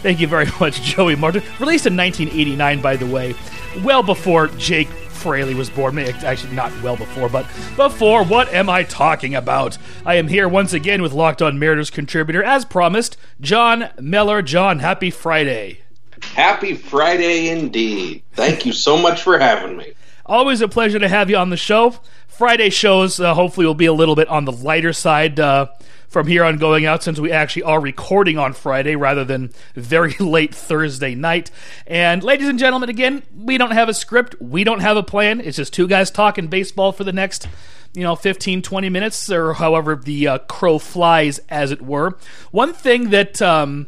Thank 0.01 0.21
you 0.21 0.27
very 0.27 0.47
much, 0.61 0.81
Joey 0.81 1.17
Martin. 1.17 1.43
Released 1.59 1.87
in 1.87 1.97
1989, 1.97 2.81
by 2.81 2.95
the 2.95 3.05
way, 3.05 3.35
well 3.83 4.01
before 4.01 4.47
Jake 4.47 4.87
Fraley 4.87 5.55
was 5.55 5.69
born. 5.69 5.99
Actually, 5.99 6.55
not 6.55 6.71
well 6.81 6.95
before, 6.95 7.27
but 7.27 7.45
before. 7.75 8.23
What 8.23 8.53
am 8.53 8.69
I 8.69 8.83
talking 8.83 9.35
about? 9.35 9.77
I 10.05 10.15
am 10.15 10.29
here 10.29 10.47
once 10.47 10.71
again 10.71 11.01
with 11.01 11.11
Locked 11.11 11.41
On 11.41 11.59
Mariners 11.59 11.89
contributor, 11.89 12.41
as 12.45 12.63
promised, 12.63 13.17
John 13.41 13.89
Miller. 13.99 14.41
John, 14.41 14.79
happy 14.79 15.09
Friday. 15.09 15.81
Happy 16.21 16.75
Friday 16.75 17.49
indeed. 17.49 18.23
Thank 18.33 18.65
you 18.65 18.73
so 18.73 18.97
much 18.97 19.21
for 19.21 19.37
having 19.37 19.77
me. 19.77 19.93
Always 20.25 20.61
a 20.61 20.67
pleasure 20.67 20.99
to 20.99 21.09
have 21.09 21.29
you 21.29 21.37
on 21.37 21.49
the 21.49 21.57
show. 21.57 21.95
Friday 22.27 22.69
shows 22.69 23.19
uh, 23.19 23.33
hopefully 23.33 23.65
will 23.65 23.73
be 23.73 23.85
a 23.85 23.93
little 23.93 24.15
bit 24.15 24.27
on 24.27 24.45
the 24.45 24.51
lighter 24.51 24.93
side 24.93 25.39
uh, 25.39 25.67
from 26.07 26.27
here 26.27 26.43
on 26.43 26.57
going 26.57 26.85
out 26.85 27.03
since 27.03 27.19
we 27.19 27.31
actually 27.31 27.63
are 27.63 27.79
recording 27.79 28.37
on 28.37 28.53
Friday 28.53 28.95
rather 28.95 29.23
than 29.23 29.51
very 29.75 30.13
late 30.19 30.55
Thursday 30.55 31.15
night. 31.15 31.51
And 31.85 32.23
ladies 32.23 32.47
and 32.47 32.57
gentlemen, 32.57 32.89
again, 32.89 33.23
we 33.35 33.57
don't 33.57 33.71
have 33.71 33.89
a 33.89 33.93
script, 33.93 34.35
we 34.41 34.63
don't 34.63 34.79
have 34.79 34.97
a 34.97 35.03
plan. 35.03 35.41
It's 35.41 35.57
just 35.57 35.73
two 35.73 35.87
guys 35.87 36.11
talking 36.11 36.47
baseball 36.47 36.91
for 36.91 37.03
the 37.03 37.13
next 37.13 37.47
you 37.93 38.03
know 38.03 38.15
15 38.15 38.61
20 38.61 38.89
minutes 38.89 39.29
or 39.29 39.53
however 39.53 39.97
the 39.97 40.25
uh, 40.25 40.37
crow 40.37 40.79
flies 40.79 41.39
as 41.49 41.71
it 41.71 41.81
were 41.81 42.17
one 42.51 42.71
thing 42.71 43.09
that 43.09 43.41
um, 43.41 43.87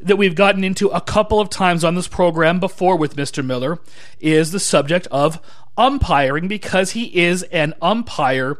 that 0.00 0.16
we've 0.16 0.34
gotten 0.34 0.64
into 0.64 0.88
a 0.88 1.00
couple 1.00 1.40
of 1.40 1.48
times 1.48 1.84
on 1.84 1.94
this 1.94 2.08
program 2.08 2.60
before 2.60 2.96
with 2.96 3.16
Mr. 3.16 3.44
Miller 3.44 3.78
is 4.20 4.52
the 4.52 4.60
subject 4.60 5.06
of 5.08 5.40
umpiring 5.76 6.48
because 6.48 6.92
he 6.92 7.16
is 7.18 7.42
an 7.44 7.74
umpire. 7.80 8.58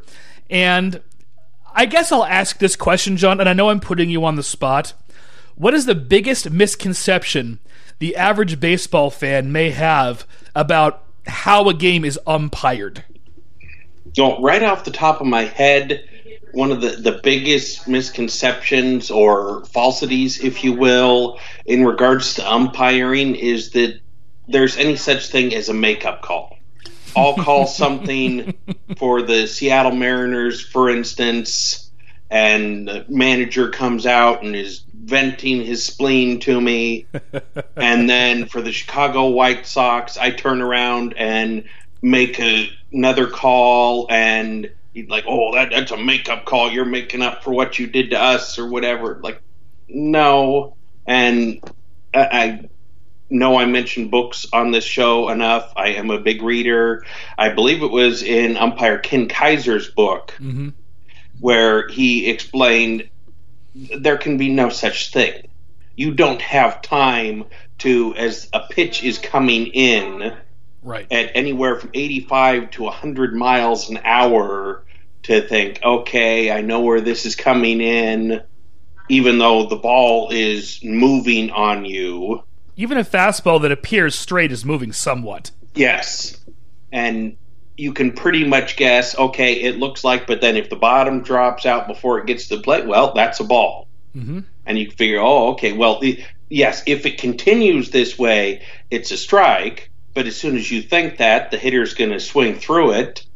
And 0.49 1.01
I 1.75 1.87
guess 1.87 2.11
I'll 2.11 2.25
ask 2.25 2.59
this 2.59 2.77
question, 2.77 3.17
John, 3.17 3.41
and 3.41 3.49
I 3.49 3.53
know 3.53 3.69
I'm 3.69 3.81
putting 3.81 4.11
you 4.11 4.25
on 4.25 4.37
the 4.37 4.43
spot. 4.43 4.95
What 5.57 5.75
is 5.75 5.87
the 5.87 5.95
biggest 5.95 6.51
misconception 6.51 7.61
the 7.99 8.17
average 8.17 8.61
baseball 8.61 9.11
fan 9.11 9.53
may 9.53 9.71
have 9.71 10.27
about 10.55 11.05
how 11.27 11.69
a 11.69 11.75
game 11.75 12.05
is 12.05 12.19
umpired? 12.27 13.05
Know, 14.17 14.41
right 14.41 14.63
off 14.63 14.85
the 14.85 14.91
top 14.91 15.21
of 15.21 15.27
my 15.27 15.43
head, 15.43 16.09
one 16.57 16.73
of 16.73 16.81
the, 16.81 16.89
the 16.89 17.21
biggest 17.23 17.87
misconceptions 17.87 19.11
or 19.11 19.63
falsities, 19.67 20.43
if 20.43 20.65
you 20.65 20.73
will, 20.73 21.39
in 21.67 21.85
regards 21.85 22.35
to 22.35 22.51
umpiring 22.51 23.35
is 23.35 23.73
that 23.73 24.01
there's 24.49 24.79
any 24.79 24.97
such 24.97 25.29
thing 25.29 25.55
as 25.55 25.69
a 25.69 25.75
makeup 25.75 26.23
call. 26.23 26.57
I'll 27.15 27.35
call 27.35 27.67
something 27.83 28.55
for 28.97 29.21
the 29.21 29.47
Seattle 29.47 29.93
Mariners, 29.93 30.63
for 30.63 30.89
instance, 30.89 31.91
and 32.31 32.89
the 32.89 33.05
manager 33.07 33.69
comes 33.69 34.07
out 34.07 34.43
and 34.43 34.57
is 34.57 34.83
venting 34.95 35.63
his 35.63 35.85
spleen 35.85 36.41
to 36.41 36.59
me. 36.59 37.05
and 37.77 38.09
then 38.09 38.47
for 38.47 38.63
the 38.63 38.73
Chicago 38.73 39.29
White 39.29 39.67
Sox, 39.67 40.17
I 40.17 40.31
turn 40.31 40.63
around 40.63 41.15
and 41.19 41.65
make 42.01 42.41
a, 42.41 42.71
another 42.93 43.27
call 43.27 44.07
and 44.09 44.71
like, 45.05 45.25
"Oh, 45.27 45.55
that 45.55 45.71
that's 45.71 45.93
a 45.93 45.97
makeup 45.97 46.45
call. 46.45 46.71
You're 46.71 46.85
making 46.85 47.23
up 47.23 47.45
for 47.45 47.53
what 47.53 47.79
you 47.79 47.87
did 47.87 48.11
to 48.11 48.21
us 48.23 48.59
or 48.59 48.69
whatever." 48.69 49.21
Like, 49.23 49.41
no. 49.89 50.77
And 51.07 51.61
I, 52.15 52.21
I 52.21 52.69
know 53.31 53.59
I 53.59 53.67
mentioned 53.67 54.11
books 54.11 54.47
on 54.53 54.71
this 54.71 54.85
show 54.85 55.29
enough. 55.29 55.73
I 55.77 55.89
am 55.91 56.11
a 56.11 56.21
big 56.21 56.43
reader. 56.43 57.05
I 57.37 57.51
believe 57.51 57.83
it 57.83 57.91
was 57.91 58.23
in 58.23 58.57
umpire 58.57 58.99
Ken 58.99 59.29
Kaiser's 59.29 59.91
book 59.91 60.33
Mm-hmm. 60.41 60.71
where 61.41 61.89
he 61.89 62.29
explained 62.31 63.09
there 63.75 64.17
can 64.17 64.39
be 64.39 64.49
no 64.49 64.69
such 64.71 65.13
thing. 65.13 65.49
You 65.97 66.13
don't 66.15 66.41
have 66.41 66.83
time 66.83 67.45
to, 67.79 68.15
as 68.17 68.49
a 68.53 68.61
pitch 68.71 69.03
is 69.05 69.19
coming 69.19 69.67
in 69.67 70.35
Right. 70.87 71.07
at 71.11 71.33
anywhere 71.35 71.81
from 71.81 71.91
85 71.93 72.71
to 72.71 72.85
100 72.85 73.35
miles 73.35 73.91
an 73.91 73.99
hour, 74.05 74.85
to 75.27 75.41
think, 75.41 75.81
okay, 75.83 76.53
I 76.53 76.61
know 76.61 76.83
where 76.83 77.01
this 77.01 77.27
is 77.27 77.35
coming 77.35 77.81
in, 77.81 78.43
even 79.09 79.39
though 79.39 79.67
the 79.67 79.75
ball 79.77 80.31
is 80.31 80.79
moving 80.85 81.51
on 81.51 81.85
you. 81.85 82.45
Even 82.77 82.97
a 82.97 83.05
fastball 83.05 83.61
that 83.63 83.73
appears 83.73 84.17
straight 84.17 84.53
is 84.53 84.65
moving 84.65 84.93
somewhat. 84.93 85.51
Yes. 85.75 86.39
And 86.93 87.37
you 87.77 87.93
can 87.93 88.13
pretty 88.13 88.45
much 88.45 88.77
guess, 88.77 89.19
okay, 89.19 89.55
it 89.55 89.79
looks 89.79 90.05
like, 90.05 90.29
but 90.29 90.41
then 90.41 90.57
if 90.57 90.71
the 90.71 90.77
bottom 90.77 91.23
drops 91.23 91.67
out 91.67 91.89
before 91.89 92.21
it 92.21 92.27
gets 92.27 92.47
to 92.47 92.57
the 92.57 92.63
plate, 92.63 92.87
well, 92.87 93.13
that's 93.13 93.41
a 93.41 93.45
ball. 93.45 93.89
Mm-hmm. 94.15 94.41
And 94.65 94.79
you 94.79 94.93
figure, 94.93 95.19
oh, 95.19 95.49
okay, 95.55 95.73
well, 95.73 95.99
the, 95.99 96.23
yes, 96.49 96.85
if 96.87 97.05
it 97.05 97.19
continues 97.19 97.91
this 97.91 98.17
way, 98.17 98.63
it's 98.93 99.11
a 99.11 99.17
strike. 99.17 99.91
But 100.17 100.27
as 100.27 100.35
soon 100.35 100.57
as 100.57 100.71
you 100.71 100.81
think 100.81 101.19
that, 101.19 101.51
the 101.51 101.59
hitter's 101.59 101.93
going 101.93 102.11
to 102.11 102.21
swing 102.21 102.59
through 102.59 102.93
it. 102.93 103.27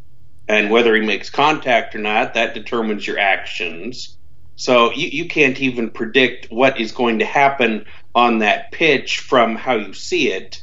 And 0.48 0.70
whether 0.70 0.96
he 0.96 1.02
makes 1.02 1.28
contact 1.28 1.94
or 1.94 1.98
not, 1.98 2.32
that 2.34 2.54
determines 2.54 3.06
your 3.06 3.18
actions. 3.18 4.16
So 4.56 4.90
you, 4.90 5.08
you 5.08 5.28
can't 5.28 5.60
even 5.60 5.90
predict 5.90 6.50
what 6.50 6.80
is 6.80 6.92
going 6.92 7.18
to 7.18 7.26
happen 7.26 7.84
on 8.14 8.38
that 8.38 8.72
pitch 8.72 9.20
from 9.20 9.56
how 9.56 9.74
you 9.74 9.92
see 9.92 10.32
it. 10.32 10.62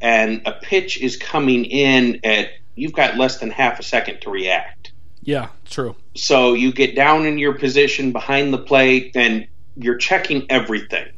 And 0.00 0.40
a 0.46 0.52
pitch 0.52 1.02
is 1.02 1.18
coming 1.18 1.66
in 1.66 2.20
at, 2.24 2.48
you've 2.74 2.94
got 2.94 3.18
less 3.18 3.38
than 3.38 3.50
half 3.50 3.78
a 3.78 3.82
second 3.82 4.22
to 4.22 4.30
react. 4.30 4.92
Yeah, 5.20 5.48
true. 5.66 5.96
So 6.16 6.54
you 6.54 6.72
get 6.72 6.96
down 6.96 7.26
in 7.26 7.36
your 7.36 7.52
position 7.52 8.12
behind 8.12 8.54
the 8.54 8.58
plate 8.58 9.12
and 9.16 9.46
you're 9.76 9.98
checking 9.98 10.50
everything. 10.50 11.08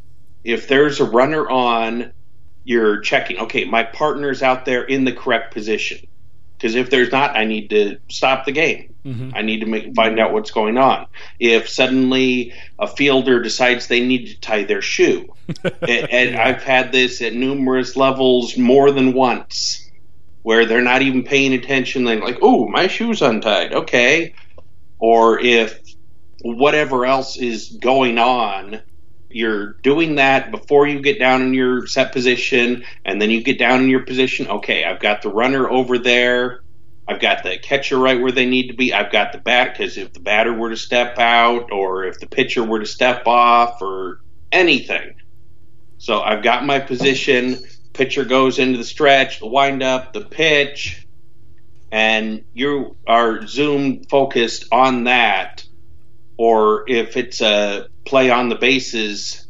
If 0.43 0.67
there's 0.67 0.99
a 0.99 1.05
runner 1.05 1.49
on, 1.49 2.13
you're 2.65 3.01
checking, 3.01 3.39
okay, 3.39 3.65
my 3.65 3.83
partner's 3.83 4.43
out 4.43 4.65
there 4.65 4.85
in 4.85 5.05
the 5.05 5.13
correct 5.13 5.53
position. 5.53 6.07
Because 6.57 6.75
if 6.75 6.91
there's 6.91 7.11
not, 7.11 7.37
I 7.37 7.45
need 7.45 7.71
to 7.71 7.97
stop 8.09 8.45
the 8.45 8.53
game. 8.53 8.95
Mhm. 9.07 9.33
I 9.35 9.41
need 9.41 9.61
to 9.61 9.67
make, 9.67 9.95
find 9.95 10.21
out 10.21 10.35
what's 10.35 10.51
going 10.51 10.77
on. 10.77 11.07
If 11.39 11.71
suddenly 11.71 12.53
a 12.79 12.87
fielder 12.87 13.41
decides 13.41 13.87
they 13.87 14.07
need 14.07 14.27
to 14.27 14.41
tie 14.41 14.65
their 14.65 14.83
shoe, 14.83 15.35
and, 15.65 16.11
and 16.11 16.37
I've 16.37 16.63
had 16.63 16.93
this 16.93 17.23
at 17.23 17.33
numerous 17.33 17.97
levels 17.97 18.59
more 18.59 18.91
than 18.91 19.15
once, 19.15 19.91
where 20.43 20.67
they're 20.67 20.83
not 20.83 21.01
even 21.01 21.23
paying 21.25 21.55
attention. 21.55 22.05
They're 22.05 22.21
like, 22.21 22.39
"Oh, 22.43 22.69
my 22.69 22.89
shoe's 22.89 23.23
untied." 23.23 23.73
Okay, 23.73 24.35
or 24.99 25.41
if 25.41 25.81
whatever 26.43 27.07
else 27.07 27.39
is 27.39 27.71
going 27.81 28.19
on, 28.19 28.83
you're 29.31 29.75
doing 29.83 30.17
that 30.17 30.51
before 30.51 30.87
you 30.87 31.01
get 31.01 31.19
down 31.19 31.43
in 31.43 31.55
your 31.55 31.87
set 31.87 32.13
position, 32.13 32.85
and 33.05 33.21
then 33.21 33.31
you 33.31 33.43
get 33.43 33.59
down 33.59 33.83
in 33.83 33.89
your 33.89 34.05
position. 34.05 34.49
Okay, 34.49 34.85
I've 34.85 35.01
got 35.01 35.23
the 35.23 35.31
runner 35.31 35.69
over 35.69 35.99
there. 35.99 36.61
I've 37.09 37.21
got 37.21 37.43
the 37.43 37.59
catcher 37.59 37.99
right 37.99 38.21
where 38.21 38.33
they 38.33 38.47
need 38.47 38.69
to 38.69 38.75
be. 38.75 38.93
I've 38.93 39.11
got 39.11 39.33
the 39.33 39.39
bat 39.39 39.77
because 39.77 39.97
if 39.97 40.13
the 40.13 40.21
batter 40.21 40.53
were 40.53 40.71
to 40.71 40.77
step 40.77 41.19
out, 41.19 41.73
or 41.73 42.05
if 42.05 42.21
the 42.21 42.27
pitcher 42.27 42.63
were 42.63 42.81
to 42.81 42.87
step 42.87 43.27
off, 43.27 43.83
or 43.83 44.21
anything. 44.53 45.15
So 45.99 46.21
I've 46.21 46.43
got 46.43 46.65
my 46.65 46.79
position. 46.79 47.59
Pitcher 47.93 48.25
goes 48.25 48.59
into 48.59 48.79
the 48.79 48.85
stretch, 48.85 49.41
the 49.41 49.47
windup, 49.47 50.13
the 50.13 50.23
pitch, 50.23 51.07
and 51.91 52.45
you 52.55 52.97
are 53.07 53.47
zoom 53.47 54.05
focused 54.05 54.67
on 54.73 55.05
that. 55.05 55.65
Or 56.37 56.85
if 56.89 57.17
it's 57.17 57.41
a 57.43 57.89
play 58.11 58.29
on 58.29 58.49
the 58.49 58.57
bases, 58.57 59.47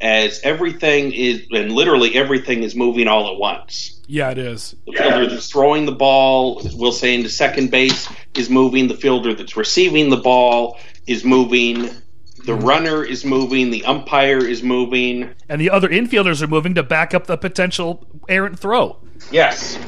as 0.00 0.40
everything 0.44 1.12
is, 1.12 1.46
and 1.50 1.72
literally 1.72 2.14
everything 2.14 2.62
is 2.62 2.76
moving 2.76 3.08
all 3.08 3.32
at 3.32 3.38
once. 3.38 4.00
Yeah, 4.06 4.30
it 4.30 4.38
is. 4.38 4.76
The 4.86 4.92
fielder 4.92 5.26
that's 5.26 5.50
throwing 5.50 5.86
the 5.86 5.92
ball, 5.92 6.60
we'll 6.74 6.92
say 6.92 7.14
into 7.14 7.30
second 7.30 7.70
base, 7.70 8.06
is 8.36 8.50
moving. 8.50 8.86
The 8.88 8.96
fielder 8.96 9.34
that's 9.34 9.56
receiving 9.56 10.10
the 10.10 10.18
ball 10.18 10.78
is 11.06 11.24
moving. 11.24 11.82
The 11.82 12.52
mm-hmm. 12.52 12.66
runner 12.66 13.02
is 13.02 13.24
moving. 13.24 13.70
The 13.70 13.84
umpire 13.86 14.44
is 14.44 14.62
moving. 14.62 15.30
And 15.48 15.60
the 15.60 15.70
other 15.70 15.88
infielders 15.88 16.42
are 16.42 16.48
moving 16.48 16.74
to 16.74 16.82
back 16.82 17.14
up 17.14 17.26
the 17.26 17.38
potential 17.38 18.06
errant 18.28 18.58
throw. 18.58 18.98
Yes. 19.32 19.78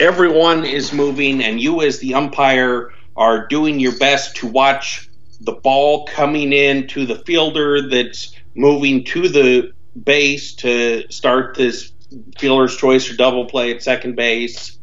Everyone 0.00 0.64
is 0.64 0.92
moving, 0.92 1.42
and 1.42 1.60
you, 1.60 1.80
as 1.82 2.00
the 2.00 2.14
umpire, 2.14 2.92
are 3.16 3.46
doing 3.46 3.78
your 3.78 3.96
best 3.98 4.36
to 4.36 4.46
watch 4.46 5.08
the 5.40 5.52
ball 5.52 6.06
coming 6.06 6.52
in 6.52 6.88
to 6.88 7.06
the 7.06 7.18
fielder 7.20 7.88
that's 7.88 8.34
moving 8.54 9.04
to 9.04 9.28
the 9.28 9.72
base 10.02 10.54
to 10.54 11.10
start 11.10 11.56
this 11.56 11.92
fielder's 12.38 12.76
choice 12.76 13.10
or 13.10 13.16
double 13.16 13.46
play 13.46 13.74
at 13.74 13.82
second 13.82 14.16
base, 14.16 14.78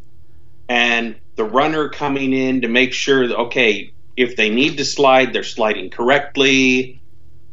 and 0.70 1.16
the 1.36 1.44
runner 1.44 1.90
coming 1.90 2.34
in 2.34 2.62
to 2.62 2.68
make 2.68 2.94
sure 2.94 3.28
that, 3.28 3.38
okay, 3.38 3.94
if 4.16 4.36
they 4.36 4.50
need 4.50 4.78
to 4.78 4.86
slide, 4.86 5.34
they're 5.34 5.44
sliding 5.44 5.90
correctly, 5.90 7.02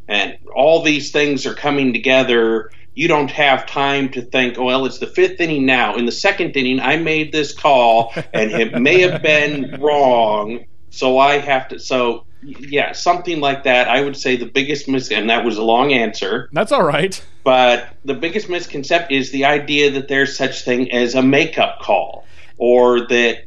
and 0.07 0.37
all 0.55 0.83
these 0.83 1.11
things 1.11 1.47
are 1.47 1.55
coming 1.55 1.93
together 1.93 2.71
you 2.95 3.09
don't 3.09 3.31
have 3.31 3.67
time 3.67 4.11
to 4.11 4.23
think, 4.23 4.59
oh, 4.59 4.65
well, 4.65 4.85
it's 4.85 4.99
the 4.99 5.07
fifth 5.07 5.41
inning 5.41 5.65
now. 5.65 5.97
In 5.97 6.07
the 6.07 6.13
second 6.13 6.57
inning, 6.57 6.81
I 6.81 6.97
made 6.97 7.33
this 7.33 7.53
call 7.53 8.13
and 8.33 8.51
it 8.51 8.79
may 8.79 9.01
have 9.01 9.23
been 9.23 9.81
wrong, 9.81 10.65
so 10.91 11.19
I 11.19 11.39
have 11.39 11.69
to. 11.69 11.79
So, 11.79 12.25
yeah, 12.43 12.93
something 12.93 13.41
like 13.41 13.65
that. 13.65 13.89
I 13.89 14.01
would 14.03 14.17
say 14.17 14.37
the 14.37 14.47
biggest 14.47 14.89
mis, 14.89 15.11
and 15.11 15.31
that 15.31 15.45
was 15.45 15.57
a 15.57 15.63
long 15.63 15.93
answer, 15.93 16.49
That's 16.53 16.73
all 16.73 16.83
right. 16.83 17.23
but 17.45 17.89
the 18.05 18.15
biggest 18.15 18.49
misconception 18.49 19.17
is 19.17 19.31
the 19.31 19.45
idea 19.47 19.93
that 19.93 20.09
there's 20.09 20.37
such 20.37 20.63
thing 20.65 20.91
as 20.93 21.15
a 21.15 21.23
makeup 21.23 21.81
call 21.81 22.25
or 22.59 23.07
that. 23.09 23.45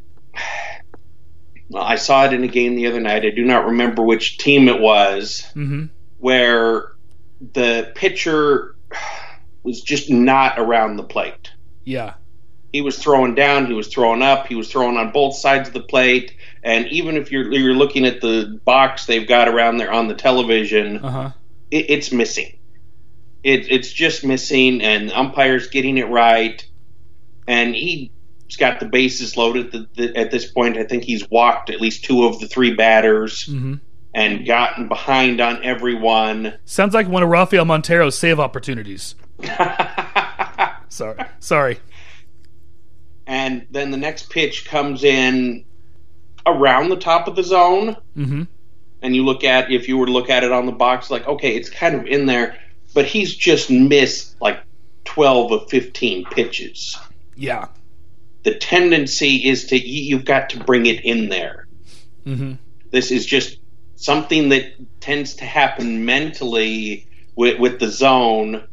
Well, 1.70 1.84
I 1.84 1.96
saw 1.96 2.26
it 2.26 2.34
in 2.34 2.44
a 2.44 2.48
game 2.48 2.76
the 2.76 2.88
other 2.88 3.00
night. 3.00 3.26
I 3.26 3.32
do 3.32 3.44
not 3.46 3.66
remember 3.68 4.04
which 4.04 4.38
team 4.38 4.68
it 4.68 4.80
was 4.80 5.42
hmm 5.54 5.86
where 6.20 6.92
the 7.54 7.92
pitcher 7.96 8.76
was 9.64 9.82
just 9.82 10.10
not 10.10 10.58
around 10.58 10.96
the 10.96 11.04
plate. 11.04 11.52
Yeah. 11.84 12.14
He 12.74 12.82
was 12.82 12.98
throwing 12.98 13.36
down, 13.36 13.68
he 13.68 13.74
was 13.74 13.88
throwing 13.88 14.22
up, 14.24 14.48
he 14.48 14.56
was 14.56 14.70
throwing 14.70 14.98
on 14.98 15.12
both 15.12 15.36
sides 15.36 15.68
of 15.70 15.74
the 15.76 15.80
plate, 15.82 16.36
and 16.64 16.88
even 16.90 17.16
if 17.16 17.32
you're 17.32 17.50
you're 17.54 17.76
looking 17.76 18.04
at 18.06 18.20
the 18.20 18.60
box 18.66 19.06
they've 19.06 19.28
got 19.28 19.48
around 19.48 19.78
there 19.78 19.92
on 19.94 20.08
the 20.08 20.16
television, 20.16 20.98
Uh 20.98 21.10
huh. 21.12 21.30
it, 21.72 21.86
it's 21.90 22.12
missing. 22.12 22.58
It, 23.44 23.70
it's 23.72 23.92
just 23.94 24.26
missing, 24.26 24.82
and 24.82 25.10
the 25.10 25.18
umpire's 25.20 25.68
getting 25.68 25.98
it 26.00 26.10
right, 26.10 26.66
and 27.48 27.76
he's 27.76 28.10
got 28.58 28.80
the 28.80 28.86
bases 28.88 29.38
loaded. 29.38 29.72
The, 29.72 29.88
the, 29.96 30.18
at 30.18 30.32
this 30.32 30.50
point, 30.52 30.78
I 30.78 30.84
think 30.86 31.04
he's 31.04 31.30
walked 31.30 31.70
at 31.70 31.80
least 31.80 32.06
two 32.06 32.26
of 32.26 32.40
the 32.40 32.48
three 32.48 32.74
batters 32.74 33.46
hmm 33.46 33.76
and 34.16 34.46
gotten 34.46 34.88
behind 34.88 35.42
on 35.42 35.64
everyone. 35.64 36.54
Sounds 36.66 36.94
like 36.94 37.08
one 37.08 37.24
of 37.24 37.30
Rafael 37.30 37.66
Montero's 37.66 38.16
save 38.16 38.40
opportunities. 38.40 39.16
Sorry. 40.90 41.18
Sorry. 41.40 41.80
And 43.28 43.66
then 43.72 43.92
the 43.92 43.98
next 43.98 44.30
pitch 44.30 44.66
comes 44.66 45.04
in 45.04 45.66
around 46.46 46.90
the 46.90 46.98
top 46.98 47.28
of 47.28 47.36
the 47.36 47.44
zone, 47.44 47.96
Mm-hmm. 48.18 48.44
and 49.02 49.16
you 49.16 49.24
look 49.26 49.44
at 49.44 49.72
if 49.72 49.88
you 49.88 49.98
were 49.98 50.06
to 50.06 50.12
look 50.12 50.30
at 50.30 50.44
it 50.44 50.52
on 50.52 50.66
the 50.66 50.72
box, 50.72 51.10
like 51.10 51.28
okay, 51.28 51.56
it's 51.56 51.70
kind 51.70 51.96
of 51.96 52.06
in 52.06 52.26
there, 52.26 52.58
but 52.94 53.06
he's 53.06 53.36
just 53.36 53.70
missed 53.72 54.40
like 54.42 54.60
twelve 55.06 55.52
of 55.52 55.70
fifteen 55.70 56.26
pitches. 56.26 56.98
Yeah. 57.36 57.68
The 58.44 58.56
tendency 58.56 59.48
is 59.48 59.66
to 59.68 59.78
you- 59.78 60.04
you've 60.18 60.26
got 60.26 60.50
to 60.52 60.60
bring 60.64 60.86
it 60.86 61.06
in 61.06 61.30
there. 61.30 61.68
Mm-hmm. 62.26 62.54
This 62.92 63.10
is 63.12 63.26
just 63.26 63.58
something 63.96 64.50
that 64.50 64.74
tends 65.00 65.36
to 65.36 65.46
happen 65.46 66.04
mentally 66.06 67.08
with, 67.36 67.58
with 67.60 67.80
the 67.80 67.88
zone. 67.90 68.68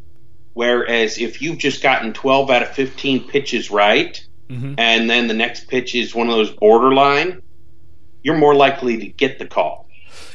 Whereas 0.55 1.19
if 1.19 1.41
you've 1.41 1.59
just 1.59 1.83
gotten 1.83 2.13
12 2.13 2.51
out 2.51 2.63
of 2.63 2.71
15 2.71 3.29
pitches 3.29 3.71
right, 3.71 4.21
Mhm. 4.51 4.75
and 4.79 5.09
then 5.09 5.29
the 5.29 5.35
next 5.35 5.69
pitch 5.69 5.95
is 5.95 6.15
one 6.15 6.29
of 6.29 6.35
those 6.35 6.51
borderline, 6.51 7.41
you're 8.23 8.37
more 8.37 8.55
likely 8.55 8.97
to 8.99 9.07
get 9.07 9.39
the 9.39 9.47
call. 9.47 9.89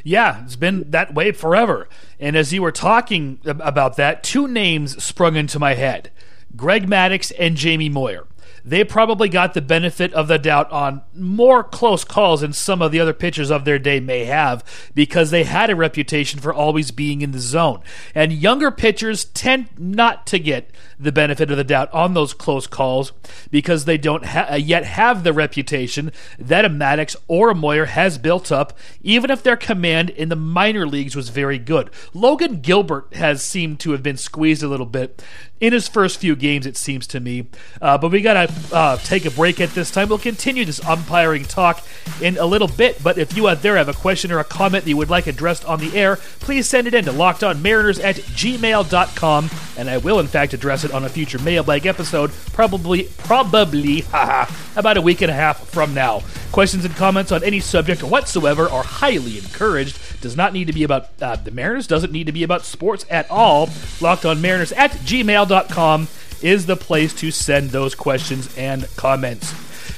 Yeah, 0.04 0.44
it's 0.44 0.56
been 0.56 0.86
that 0.92 1.14
way 1.14 1.32
forever. 1.32 1.90
And 2.20 2.36
as 2.36 2.54
you 2.54 2.62
were 2.62 2.72
talking 2.72 3.40
about 3.46 3.98
that, 3.98 4.24
two 4.24 4.48
names 4.48 5.04
sprung 5.04 5.36
into 5.36 5.60
my 5.60 5.74
head 5.74 6.12
Greg 6.56 6.88
Maddux 6.88 7.32
and 7.38 7.58
Jamie 7.58 7.90
Moyer. 7.90 8.26
They 8.66 8.84
probably 8.84 9.30
got 9.30 9.54
the 9.54 9.62
benefit 9.62 10.12
of 10.14 10.28
the 10.28 10.40
doubt 10.40 10.72
on 10.72 11.04
more 11.14 11.64
close 11.64 12.04
calls 12.04 12.42
than 12.42 12.52
some 12.52 12.82
of 12.82 12.92
the 12.92 13.00
other 13.00 13.14
pitchers 13.14 13.52
of 13.52 13.64
their 13.64 13.78
day 13.78 14.00
may 14.00 14.26
have 14.26 14.64
because 14.96 15.30
they 15.30 15.44
had 15.44 15.70
a 15.70 15.76
reputation 15.76 16.40
for 16.40 16.52
always 16.52 16.90
being 16.90 17.22
in 17.22 17.32
the 17.32 17.40
zone. 17.40 17.82
And 18.16 18.34
younger 18.34 18.72
pitchers 18.72 19.26
tend 19.26 19.70
not 19.78 20.26
to 20.28 20.40
get 20.40 20.72
the 21.00 21.12
benefit 21.12 21.52
of 21.52 21.58
the 21.58 21.64
doubt 21.64 21.94
on 21.94 22.16
those 22.16 22.34
close 22.34 22.66
calls 22.66 23.12
because 23.52 23.86
they 23.86 24.00
don't 24.00 24.26
ha- 24.26 24.56
yet 24.56 24.84
have 24.84 25.24
the 25.24 25.34
reputation 25.34 26.12
that 26.40 26.66
a 26.66 26.70
Maddux 26.70 27.16
or 27.28 27.52
a 27.52 27.56
Moyer 27.56 27.86
has 27.86 28.18
built 28.18 28.52
up, 28.52 28.76
even 29.04 29.30
if 29.30 29.44
their 29.44 29.58
command 29.58 30.10
in 30.10 30.30
the 30.30 30.36
minor 30.36 30.88
leagues 30.88 31.16
was 31.16 31.30
very 31.30 31.60
good. 31.60 31.92
Logan 32.16 32.62
Gilbert 32.62 33.14
has 33.14 33.44
seemed 33.44 33.80
to 33.82 33.92
have 33.92 34.02
been 34.02 34.18
squeezed 34.18 34.64
a 34.64 34.68
little 34.68 34.88
bit 34.88 35.22
in 35.60 35.74
his 35.74 35.88
first 35.88 36.20
few 36.20 36.36
games, 36.36 36.66
it 36.66 36.78
seems 36.78 37.08
to 37.08 37.20
me. 37.20 37.48
Uh, 37.82 37.98
but 37.98 38.12
we 38.12 38.22
got 38.22 38.34
to 38.34 38.54
uh, 38.72 38.98
take 38.98 39.26
a 39.26 39.32
break 39.32 39.60
at 39.62 39.70
this 39.72 39.92
time. 39.92 40.10
We'll 40.10 40.18
continue 40.18 40.66
this 40.66 40.84
umpiring 40.84 41.44
talk 41.44 41.84
in 42.22 42.38
a 42.38 42.46
little 42.46 42.68
bit. 42.68 43.02
But 43.04 43.18
if 43.18 43.36
you 43.36 43.48
out 43.48 43.62
there 43.62 43.78
have 43.78 43.90
a 43.90 43.94
question 43.94 44.32
or 44.32 44.40
a 44.40 44.44
comment 44.44 44.86
that 44.86 44.90
you 44.90 44.98
would 44.98 45.10
like 45.10 45.28
addressed 45.28 45.66
on 45.66 45.80
the 45.80 45.96
air, 45.96 46.18
please 46.40 46.68
send 46.68 46.88
it 46.88 46.94
in 46.94 47.06
to 47.06 47.12
lockedonmariners 47.12 48.04
at 48.04 48.16
gmail.com. 48.16 49.50
And 49.78 49.90
I 49.90 49.98
will, 49.98 50.20
in 50.20 50.28
fact, 50.28 50.54
address 50.54 50.84
it 50.84 50.92
on 50.92 51.04
a 51.04 51.10
future 51.10 51.40
mailbag 51.40 51.86
episode, 51.86 52.32
probably, 52.54 53.04
probably, 53.20 54.02
haha, 54.12 54.52
about 54.76 54.98
a 54.98 55.02
week 55.02 55.22
and 55.22 55.32
a 55.32 55.36
half 55.36 55.68
from 55.68 55.94
now. 55.94 56.22
Questions 56.52 56.86
and 56.86 56.96
comments 56.96 57.32
on 57.32 57.44
any 57.44 57.60
subject 57.60 58.04
whatsoever 58.04 58.70
are 58.70 58.84
highly 58.84 59.38
encouraged. 59.38 60.00
Does 60.22 60.38
not 60.38 60.54
need 60.54 60.68
to 60.68 60.74
be 60.74 60.84
about 60.84 61.10
uh, 61.22 61.36
the 61.36 61.52
Mariners, 61.52 61.88
doesn't 61.88 62.12
need 62.12 62.28
to 62.28 62.32
be 62.32 62.44
about 62.44 62.64
sports 62.64 63.06
at 63.10 63.30
all. 63.30 63.70
Locked 64.00 64.26
on 64.26 64.42
Mariners 64.42 64.72
at 64.72 64.92
gmail.com 64.92 66.08
is 66.44 66.66
the 66.66 66.76
place 66.76 67.14
to 67.16 67.32
send 67.32 67.70
those 67.70 67.96
questions 67.96 68.56
and 68.58 68.88
comments. 68.96 69.54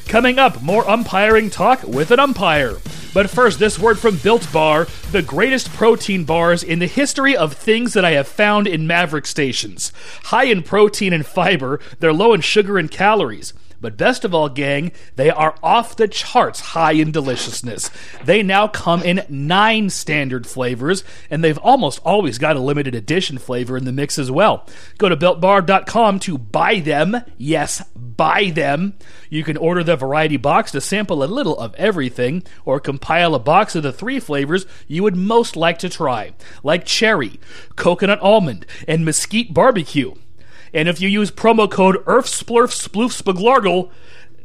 Coming 0.08 0.40
up, 0.40 0.62
more 0.62 0.90
umpiring 0.90 1.50
talk 1.50 1.84
with 1.84 2.12
an 2.12 2.20
umpire. 2.20 2.78
But 3.14 3.30
first, 3.30 3.60
this 3.60 3.80
word 3.80 4.00
from 4.00 4.18
Built 4.18 4.52
Bar, 4.54 4.88
the 5.12 5.22
greatest 5.22 5.74
protein 5.74 6.24
bars 6.24 6.64
in 6.64 6.80
the 6.80 6.88
history 6.88 7.36
of 7.36 7.54
things 7.54 7.94
that 7.94 8.06
I 8.06 8.12
have 8.12 8.28
found 8.28 8.68
in 8.68 8.88
Maverik 8.88 9.26
stations. 9.26 9.92
High 10.26 10.46
in 10.46 10.64
protein 10.64 11.14
and 11.14 11.26
fiber, 11.26 11.80
they're 12.00 12.14
low 12.14 12.34
in 12.34 12.42
sugar 12.42 12.78
and 12.78 12.92
calories. 12.92 13.54
But 13.80 13.98
best 13.98 14.26
of 14.26 14.34
all, 14.34 14.50
gang, 14.50 14.92
they 15.16 15.30
are 15.30 15.56
off 15.62 15.96
the 15.96 16.08
charts 16.08 16.60
high 16.60 16.94
in 16.94 17.12
deliciousness. 17.12 17.92
They 18.24 18.42
now 18.42 18.68
come 18.68 19.04
in 19.04 19.26
nine 19.30 19.90
standard 19.90 20.48
flavors, 20.48 21.04
and 21.30 21.44
they've 21.44 21.58
almost 21.60 22.00
always 22.04 22.38
got 22.38 22.56
a 22.56 22.60
limited 22.60 22.96
edition 22.96 23.38
flavor 23.38 23.78
in 23.78 23.86
the 23.86 23.92
mix 23.92 24.18
as 24.18 24.32
well. 24.32 24.66
Go 24.98 25.10
to 25.10 25.18
builtbar.com 25.18 26.20
to 26.22 26.38
buy 26.38 26.80
them. 26.80 27.18
Yes, 27.38 27.84
buy 27.96 28.52
them. 28.54 28.96
You 29.30 29.44
can 29.44 29.58
order 29.58 29.84
the 29.84 29.96
variety 29.96 30.38
box 30.38 30.72
to 30.72 30.82
sample 30.82 31.24
a 31.24 31.26
little 31.26 31.58
of 31.60 31.76
everything, 31.76 32.44
or 32.66 32.80
compile 32.80 33.36
a 33.36 33.40
box 33.40 33.76
of 33.76 33.84
the 33.84 33.94
three 33.94 34.20
flavors 34.20 34.66
you 34.88 35.04
would 35.04 35.16
most 35.16 35.56
like 35.56 35.78
to 35.80 35.90
try, 35.90 36.34
like 36.64 36.86
cherry, 36.86 37.40
coconut 37.76 38.20
almond, 38.22 38.66
and 38.88 39.06
mesquite 39.06 39.54
barbecue. 39.54 40.14
And 40.74 40.88
if 40.88 41.02
you 41.02 41.10
use 41.10 41.32
promo 41.32 41.70
code 41.70 42.04
EarthSplurfSploofSpaglargle, 42.06 43.90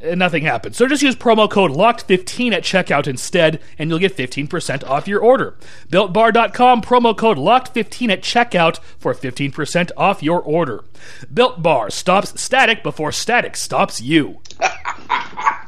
uh, 0.02 0.14
nothing 0.14 0.44
happens. 0.44 0.76
So 0.76 0.86
just 0.86 1.02
use 1.02 1.16
promo 1.16 1.48
code 1.48 1.70
LOCKED15 1.70 2.52
at 2.52 2.62
checkout 2.62 3.06
instead, 3.06 3.60
and 3.78 3.88
you'll 3.90 3.98
get 3.98 4.16
15% 4.16 4.88
off 4.88 5.08
your 5.08 5.20
order. 5.20 5.56
BuiltBar.com, 5.90 6.82
promo 6.82 7.16
code 7.16 7.38
LOCKED15 7.38 8.10
at 8.10 8.22
checkout 8.22 8.78
for 8.98 9.14
15% 9.14 9.90
off 9.96 10.22
your 10.22 10.40
order. 10.40 10.84
Built 11.32 11.62
Bar 11.62 11.90
stops 11.90 12.40
static 12.40 12.82
before 12.82 13.12
static 13.12 13.56
stops 13.56 14.00
you. 14.00 14.40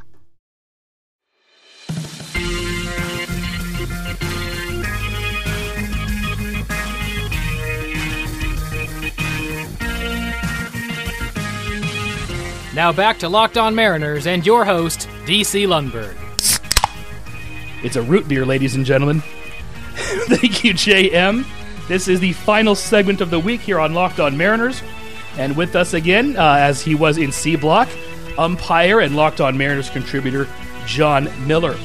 Now 12.75 12.93
back 12.93 13.21
to 13.21 13.29
Locked 13.29 13.57
On 13.57 13.73
Mariners 13.73 14.27
and 14.27 14.45
your 14.45 14.65
host, 14.65 15.09
DC 15.27 15.65
Lundberg. 15.69 16.17
It's 17.85 17.95
a 17.95 18.03
root 18.03 18.27
beer, 18.27 18.45
ladies 18.45 18.75
and 18.75 18.85
gentlemen. 18.85 19.21
Thank 19.95 20.65
you, 20.65 20.75
JM. 20.75 21.47
This 21.87 22.09
is 22.09 22.19
the 22.19 22.33
final 22.33 22.75
segment 22.75 23.21
of 23.21 23.31
the 23.31 23.39
week 23.39 23.61
here 23.61 23.79
on 23.79 23.95
Locked 23.95 24.19
On 24.19 24.37
Mariners. 24.37 24.83
And 25.39 25.57
with 25.57 25.77
us 25.77 25.95
again, 25.95 26.37
uh, 26.37 26.57
as 26.59 26.83
he 26.83 26.97
was 26.97 27.17
in 27.17 27.31
C 27.31 27.55
Block, 27.55 27.89
umpire 28.37 28.99
and 28.99 29.15
Locked 29.15 29.41
On 29.41 29.57
Mariners 29.57 29.91
contributor, 29.91 30.49
John 30.85 31.29
Miller. 31.47 31.77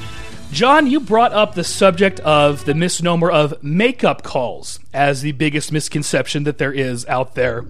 John, 0.51 0.87
you 0.87 0.99
brought 0.99 1.33
up 1.33 1.53
the 1.53 1.63
subject 1.63 2.19
of 2.21 2.65
the 2.65 2.73
misnomer 2.73 3.29
of 3.29 3.61
makeup 3.61 4.23
calls 4.23 4.79
as 4.91 5.21
the 5.21 5.33
biggest 5.33 5.71
misconception 5.71 6.45
that 6.45 6.57
there 6.57 6.73
is 6.73 7.05
out 7.05 7.35
there 7.35 7.65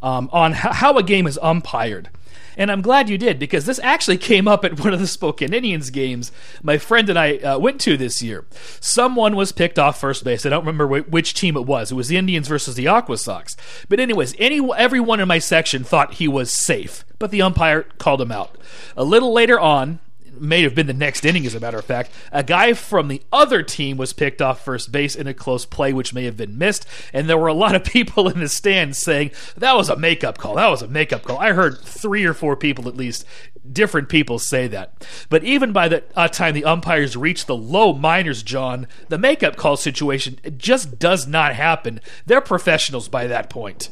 um, 0.00 0.30
on 0.32 0.52
h- 0.52 0.58
how 0.60 0.96
a 0.98 1.02
game 1.02 1.26
is 1.26 1.36
umpired. 1.42 2.10
And 2.56 2.70
I'm 2.70 2.82
glad 2.82 3.08
you 3.08 3.18
did 3.18 3.38
because 3.38 3.66
this 3.66 3.80
actually 3.82 4.18
came 4.18 4.48
up 4.48 4.64
at 4.64 4.80
one 4.80 4.92
of 4.92 5.00
the 5.00 5.06
Spokane 5.06 5.54
Indians 5.54 5.90
games 5.90 6.32
my 6.62 6.78
friend 6.78 7.08
and 7.08 7.18
I 7.18 7.36
uh, 7.38 7.58
went 7.58 7.80
to 7.82 7.96
this 7.96 8.22
year. 8.22 8.44
Someone 8.80 9.36
was 9.36 9.52
picked 9.52 9.78
off 9.78 10.00
first 10.00 10.24
base. 10.24 10.44
I 10.44 10.50
don't 10.50 10.64
remember 10.64 11.00
wh- 11.00 11.12
which 11.12 11.34
team 11.34 11.56
it 11.56 11.66
was. 11.66 11.92
It 11.92 11.96
was 11.96 12.08
the 12.08 12.16
Indians 12.16 12.48
versus 12.48 12.74
the 12.74 12.88
Aqua 12.88 13.18
Sox. 13.18 13.56
But 13.88 14.00
anyways, 14.00 14.34
any 14.38 14.60
everyone 14.76 15.20
in 15.20 15.28
my 15.28 15.38
section 15.38 15.84
thought 15.84 16.14
he 16.14 16.28
was 16.28 16.50
safe, 16.52 17.04
but 17.18 17.30
the 17.30 17.42
umpire 17.42 17.82
called 17.98 18.20
him 18.20 18.32
out. 18.32 18.56
A 18.96 19.04
little 19.04 19.32
later 19.32 19.58
on, 19.58 20.00
may 20.40 20.62
have 20.62 20.74
been 20.74 20.86
the 20.86 20.92
next 20.92 21.24
inning, 21.24 21.46
as 21.46 21.54
a 21.54 21.60
matter 21.60 21.78
of 21.78 21.84
fact. 21.84 22.10
A 22.32 22.42
guy 22.42 22.72
from 22.72 23.08
the 23.08 23.22
other 23.32 23.62
team 23.62 23.96
was 23.96 24.12
picked 24.12 24.40
off 24.40 24.64
first 24.64 24.90
base 24.90 25.14
in 25.14 25.26
a 25.26 25.34
close 25.34 25.64
play, 25.64 25.92
which 25.92 26.14
may 26.14 26.24
have 26.24 26.36
been 26.36 26.58
missed. 26.58 26.86
And 27.12 27.28
there 27.28 27.38
were 27.38 27.48
a 27.48 27.54
lot 27.54 27.74
of 27.74 27.84
people 27.90 28.28
in 28.28 28.40
the 28.40 28.48
stands 28.48 28.98
saying 28.98 29.32
that 29.56 29.76
was 29.76 29.88
a 29.88 29.96
makeup 29.96 30.38
call. 30.38 30.54
That 30.54 30.68
was 30.68 30.82
a 30.82 30.88
makeup 30.88 31.22
call. 31.22 31.38
I 31.38 31.52
heard 31.52 31.78
three 31.80 32.24
or 32.24 32.34
four 32.34 32.56
people, 32.56 32.88
at 32.88 32.96
least, 32.96 33.24
different 33.70 34.08
people 34.08 34.38
say 34.38 34.66
that. 34.68 35.06
But 35.28 35.44
even 35.44 35.72
by 35.72 35.88
the 35.88 36.04
uh, 36.16 36.28
time 36.28 36.54
the 36.54 36.64
umpires 36.64 37.16
reach 37.16 37.46
the 37.46 37.56
low 37.56 37.92
minors, 37.92 38.42
John, 38.42 38.86
the 39.08 39.18
makeup 39.18 39.56
call 39.56 39.76
situation 39.76 40.38
it 40.42 40.58
just 40.58 40.98
does 40.98 41.26
not 41.26 41.54
happen. 41.54 42.00
They're 42.26 42.40
professionals 42.40 43.08
by 43.08 43.26
that 43.26 43.50
point. 43.50 43.90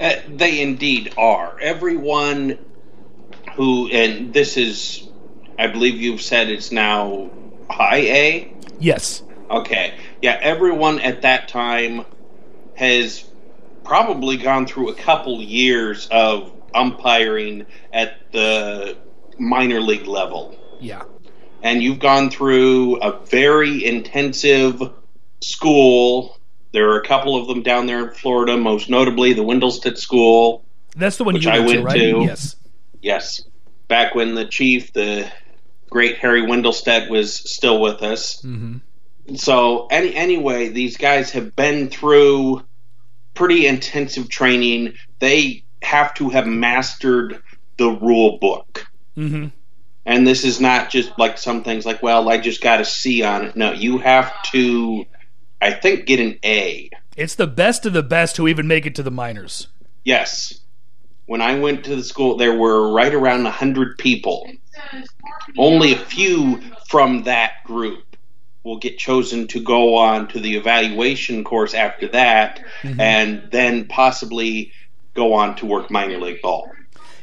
Uh, 0.00 0.14
they 0.28 0.60
indeed 0.60 1.12
are. 1.16 1.58
Everyone 1.60 2.58
who, 3.56 3.88
and 3.88 4.32
this 4.32 4.56
is, 4.56 5.07
I 5.58 5.66
believe 5.66 6.00
you've 6.00 6.22
said 6.22 6.48
it's 6.48 6.70
now 6.70 7.30
high 7.68 7.96
A. 7.98 8.54
Yes. 8.78 9.22
Okay. 9.50 9.94
Yeah, 10.22 10.38
everyone 10.40 11.00
at 11.00 11.22
that 11.22 11.48
time 11.48 12.04
has 12.74 13.24
probably 13.84 14.36
gone 14.36 14.66
through 14.66 14.90
a 14.90 14.94
couple 14.94 15.42
years 15.42 16.08
of 16.10 16.52
umpiring 16.74 17.66
at 17.92 18.30
the 18.30 18.96
minor 19.38 19.80
league 19.80 20.06
level. 20.06 20.56
Yeah. 20.80 21.02
And 21.62 21.82
you've 21.82 21.98
gone 21.98 22.30
through 22.30 22.96
a 23.00 23.18
very 23.26 23.84
intensive 23.84 24.80
school. 25.40 26.38
There 26.72 26.90
are 26.90 27.00
a 27.00 27.06
couple 27.06 27.34
of 27.36 27.48
them 27.48 27.62
down 27.62 27.86
there 27.86 28.06
in 28.06 28.14
Florida, 28.14 28.56
most 28.56 28.88
notably 28.88 29.32
the 29.32 29.42
Wendelstedt 29.42 29.98
School. 29.98 30.64
That's 30.94 31.16
the 31.16 31.24
one 31.24 31.34
Which 31.34 31.46
you 31.46 31.50
I 31.50 31.60
went 31.60 31.72
to, 31.72 31.82
right? 31.82 31.98
to. 31.98 32.20
Yes. 32.20 32.56
Yes. 33.00 33.42
Back 33.88 34.14
when 34.14 34.34
the 34.34 34.44
chief, 34.44 34.92
the 34.92 35.30
great 35.88 36.18
Harry 36.18 36.42
Wendelstedt, 36.42 37.08
was 37.08 37.34
still 37.34 37.80
with 37.80 38.02
us. 38.02 38.42
Mm-hmm. 38.42 39.36
So 39.36 39.86
any 39.90 40.14
anyway, 40.14 40.68
these 40.68 40.96
guys 40.96 41.30
have 41.32 41.54
been 41.54 41.90
through 41.90 42.62
pretty 43.34 43.66
intensive 43.66 44.28
training. 44.28 44.94
They 45.18 45.64
have 45.82 46.14
to 46.14 46.30
have 46.30 46.46
mastered 46.46 47.42
the 47.76 47.88
rule 47.88 48.38
book. 48.38 48.86
Mm-hmm. 49.16 49.48
And 50.06 50.26
this 50.26 50.44
is 50.44 50.60
not 50.60 50.88
just 50.88 51.18
like 51.18 51.36
some 51.36 51.62
things 51.62 51.84
like, 51.84 52.02
well, 52.02 52.30
I 52.30 52.38
just 52.38 52.62
got 52.62 52.80
a 52.80 52.84
C 52.84 53.22
on 53.22 53.44
it. 53.44 53.56
No, 53.56 53.72
you 53.72 53.98
have 53.98 54.42
to, 54.52 55.04
I 55.60 55.72
think, 55.72 56.06
get 56.06 56.18
an 56.18 56.38
A. 56.44 56.88
It's 57.16 57.34
the 57.34 57.46
best 57.46 57.84
of 57.84 57.92
the 57.92 58.02
best 58.02 58.38
who 58.38 58.48
even 58.48 58.66
make 58.66 58.86
it 58.86 58.94
to 58.94 59.02
the 59.02 59.10
minors. 59.10 59.68
Yes. 60.04 60.60
When 61.26 61.42
I 61.42 61.58
went 61.58 61.84
to 61.84 61.94
the 61.94 62.02
school, 62.02 62.38
there 62.38 62.56
were 62.56 62.90
right 62.90 63.12
around 63.12 63.44
100 63.44 63.98
people. 63.98 64.50
Only 65.56 65.92
a 65.92 65.98
few 65.98 66.60
from 66.88 67.24
that 67.24 67.64
group 67.64 68.16
will 68.64 68.78
get 68.78 68.98
chosen 68.98 69.46
to 69.48 69.60
go 69.60 69.96
on 69.96 70.28
to 70.28 70.40
the 70.40 70.56
evaluation 70.56 71.44
course 71.44 71.74
after 71.74 72.08
that, 72.08 72.64
mm-hmm. 72.82 73.00
and 73.00 73.48
then 73.50 73.86
possibly 73.86 74.72
go 75.14 75.32
on 75.32 75.56
to 75.56 75.66
work 75.66 75.90
minor 75.90 76.18
league 76.18 76.42
ball. 76.42 76.70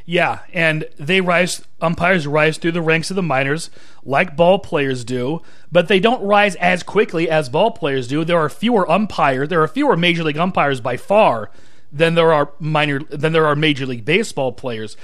Yeah, 0.08 0.40
and 0.52 0.84
they 0.98 1.20
rise 1.20 1.64
umpires 1.80 2.28
rise 2.28 2.58
through 2.58 2.72
the 2.72 2.80
ranks 2.80 3.10
of 3.10 3.16
the 3.16 3.22
minors 3.24 3.70
like 4.04 4.36
ball 4.36 4.60
players 4.60 5.04
do, 5.04 5.42
but 5.72 5.88
they 5.88 5.98
don't 5.98 6.22
rise 6.22 6.54
as 6.56 6.84
quickly 6.84 7.28
as 7.28 7.48
ball 7.48 7.72
players 7.72 8.06
do. 8.06 8.24
There 8.24 8.38
are 8.38 8.48
fewer 8.48 8.88
umpires, 8.88 9.48
there 9.48 9.62
are 9.62 9.68
fewer 9.68 9.96
major 9.96 10.22
league 10.22 10.38
umpires 10.38 10.80
by 10.80 10.96
far 10.96 11.50
than 11.92 12.14
there 12.14 12.32
are 12.32 12.52
minor 12.60 13.00
than 13.00 13.32
there 13.32 13.46
are 13.46 13.56
major 13.56 13.84
league 13.84 14.04
baseball 14.04 14.52
players. 14.52 14.96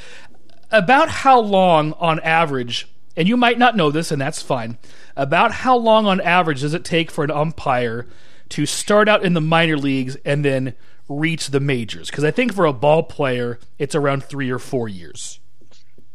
About 0.70 1.08
how 1.08 1.40
long 1.40 1.94
on 1.94 2.20
average, 2.20 2.86
and 3.16 3.28
you 3.28 3.36
might 3.36 3.58
not 3.58 3.76
know 3.76 3.90
this 3.90 4.10
and 4.10 4.20
that's 4.20 4.42
fine. 4.42 4.78
About 5.16 5.52
how 5.52 5.76
long 5.76 6.06
on 6.06 6.20
average 6.20 6.62
does 6.62 6.74
it 6.74 6.84
take 6.84 7.10
for 7.10 7.24
an 7.24 7.30
umpire 7.30 8.06
to 8.50 8.66
start 8.66 9.08
out 9.08 9.24
in 9.24 9.34
the 9.34 9.40
minor 9.40 9.76
leagues 9.76 10.16
and 10.24 10.44
then 10.44 10.74
reach 11.08 11.48
the 11.48 11.60
majors? 11.60 12.10
Because 12.10 12.24
I 12.24 12.30
think 12.30 12.54
for 12.54 12.64
a 12.64 12.72
ball 12.72 13.02
player, 13.02 13.58
it's 13.78 13.94
around 13.94 14.24
three 14.24 14.50
or 14.50 14.58
four 14.58 14.88
years. 14.88 15.40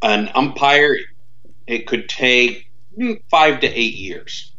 An 0.02 0.30
umpire, 0.34 0.96
it 1.66 1.86
could 1.86 2.08
take 2.08 2.70
five 3.30 3.60
to 3.60 3.66
eight 3.66 3.94
years. 3.94 4.52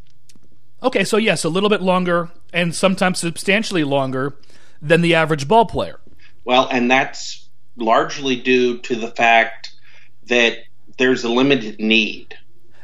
Okay, 0.82 1.04
so 1.04 1.18
yes, 1.18 1.44
a 1.44 1.50
little 1.50 1.70
bit 1.70 1.82
longer 1.82 2.30
and 2.54 2.74
sometimes 2.74 3.20
substantially 3.20 3.84
longer 3.84 4.38
than 4.82 5.02
the 5.02 5.16
average 5.16 5.48
ball 5.48 5.66
player. 5.66 6.00
Well, 6.46 6.68
and 6.72 6.90
that's 6.90 7.50
largely 7.76 8.38
due 8.38 8.78
to 8.80 8.96
the 8.96 9.10
fact 9.10 9.72
that 10.28 10.60
there's 11.00 11.24
a 11.24 11.30
limited 11.30 11.80
need. 11.80 12.38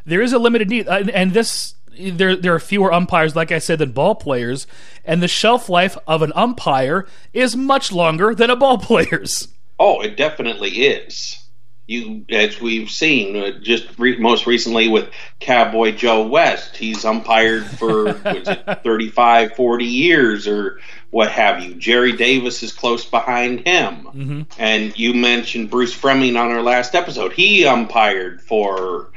There 0.06 0.21
is 0.21 0.34
a 0.34 0.39
limited 0.39 0.69
need, 0.69 0.88
and 0.88 1.34
this 1.34 1.75
there 1.97 2.36
there 2.36 2.56
are 2.56 2.60
fewer 2.60 2.91
umpires, 2.91 3.36
like 3.36 3.51
I 3.51 3.60
said, 3.60 3.80
than 3.80 3.91
ball 3.91 4.15
players, 4.15 4.65
and 5.04 5.21
the 5.21 5.28
shelf 5.28 5.69
life 5.69 5.97
of 6.08 6.21
an 6.21 6.32
umpire 6.36 7.06
is 7.34 7.56
much 7.56 7.91
longer 7.91 8.34
than 8.34 8.49
a 8.49 8.56
ball 8.56 8.78
player's. 8.78 9.49
Oh, 9.78 10.01
it 10.01 10.17
definitely 10.17 10.69
is. 10.69 11.41
You, 11.88 12.25
as 12.32 12.60
we've 12.60 12.89
seen, 12.89 13.36
uh, 13.36 13.60
just 13.62 13.99
re- 13.99 14.17
most 14.17 14.47
recently 14.47 14.88
with 14.88 15.08
Cowboy 15.39 15.91
Joe 15.91 16.25
West, 16.25 16.75
he's 16.75 17.06
umpired 17.06 17.65
for 17.65 18.06
was 18.06 18.47
it 18.47 18.80
35, 18.84 19.56
40 19.56 19.86
years 19.86 20.47
or 20.47 20.80
what 21.15 21.32
have 21.32 21.63
you. 21.63 21.73
Gerry 21.75 22.12
Davis 22.12 22.62
is 22.62 22.73
close 22.73 23.06
behind 23.06 23.65
him, 23.65 24.04
mm-hmm. 24.04 24.41
and 24.60 24.99
you 24.99 25.13
mentioned 25.13 25.69
Bruce 25.69 25.95
Froemming 25.97 26.38
on 26.38 26.51
our 26.51 26.62
last 26.62 26.93
episode. 26.93 27.32
He 27.32 27.65
umpired 27.65 28.41
for 28.41 29.13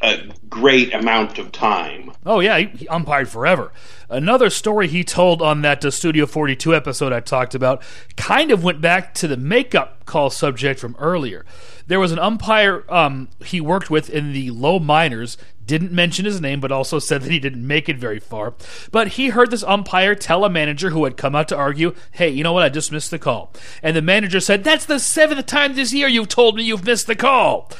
a 0.00 0.22
great 0.48 0.94
amount 0.94 1.38
of 1.38 1.52
time. 1.52 2.12
Oh 2.24 2.40
yeah, 2.40 2.56
he, 2.56 2.66
he 2.68 2.88
umpired 2.88 3.28
forever. 3.28 3.72
Another 4.08 4.48
story 4.48 4.88
he 4.88 5.04
told 5.04 5.42
on 5.42 5.60
that 5.60 5.84
uh, 5.84 5.90
Studio 5.90 6.24
42 6.24 6.74
episode 6.74 7.12
I 7.12 7.20
talked 7.20 7.54
about 7.54 7.82
kind 8.16 8.50
of 8.50 8.64
went 8.64 8.80
back 8.80 9.12
to 9.16 9.28
the 9.28 9.36
makeup 9.36 10.06
call 10.06 10.30
subject 10.30 10.80
from 10.80 10.96
earlier. 10.98 11.44
There 11.88 11.98
was 11.98 12.12
an 12.12 12.18
umpire 12.18 12.84
um, 12.88 13.28
he 13.44 13.60
worked 13.60 13.90
with 13.90 14.08
in 14.08 14.32
the 14.32 14.50
low 14.50 14.78
minors 14.78 15.36
didn't 15.68 15.92
mention 15.92 16.24
his 16.24 16.40
name, 16.40 16.60
but 16.60 16.72
also 16.72 16.98
said 16.98 17.22
that 17.22 17.30
he 17.30 17.38
didn't 17.38 17.64
make 17.64 17.88
it 17.88 17.98
very 17.98 18.18
far. 18.18 18.54
But 18.90 19.08
he 19.08 19.28
heard 19.28 19.50
this 19.50 19.62
umpire 19.62 20.14
tell 20.16 20.44
a 20.44 20.50
manager 20.50 20.90
who 20.90 21.04
had 21.04 21.16
come 21.16 21.36
out 21.36 21.46
to 21.48 21.56
argue, 21.56 21.94
Hey, 22.10 22.30
you 22.30 22.42
know 22.42 22.54
what? 22.54 22.64
I 22.64 22.70
just 22.70 22.90
missed 22.90 23.10
the 23.10 23.18
call. 23.18 23.52
And 23.82 23.94
the 23.94 24.02
manager 24.02 24.40
said, 24.40 24.64
That's 24.64 24.86
the 24.86 24.98
seventh 24.98 25.46
time 25.46 25.74
this 25.74 25.92
year 25.92 26.08
you've 26.08 26.28
told 26.28 26.56
me 26.56 26.64
you've 26.64 26.86
missed 26.86 27.06
the 27.06 27.14
call. 27.14 27.70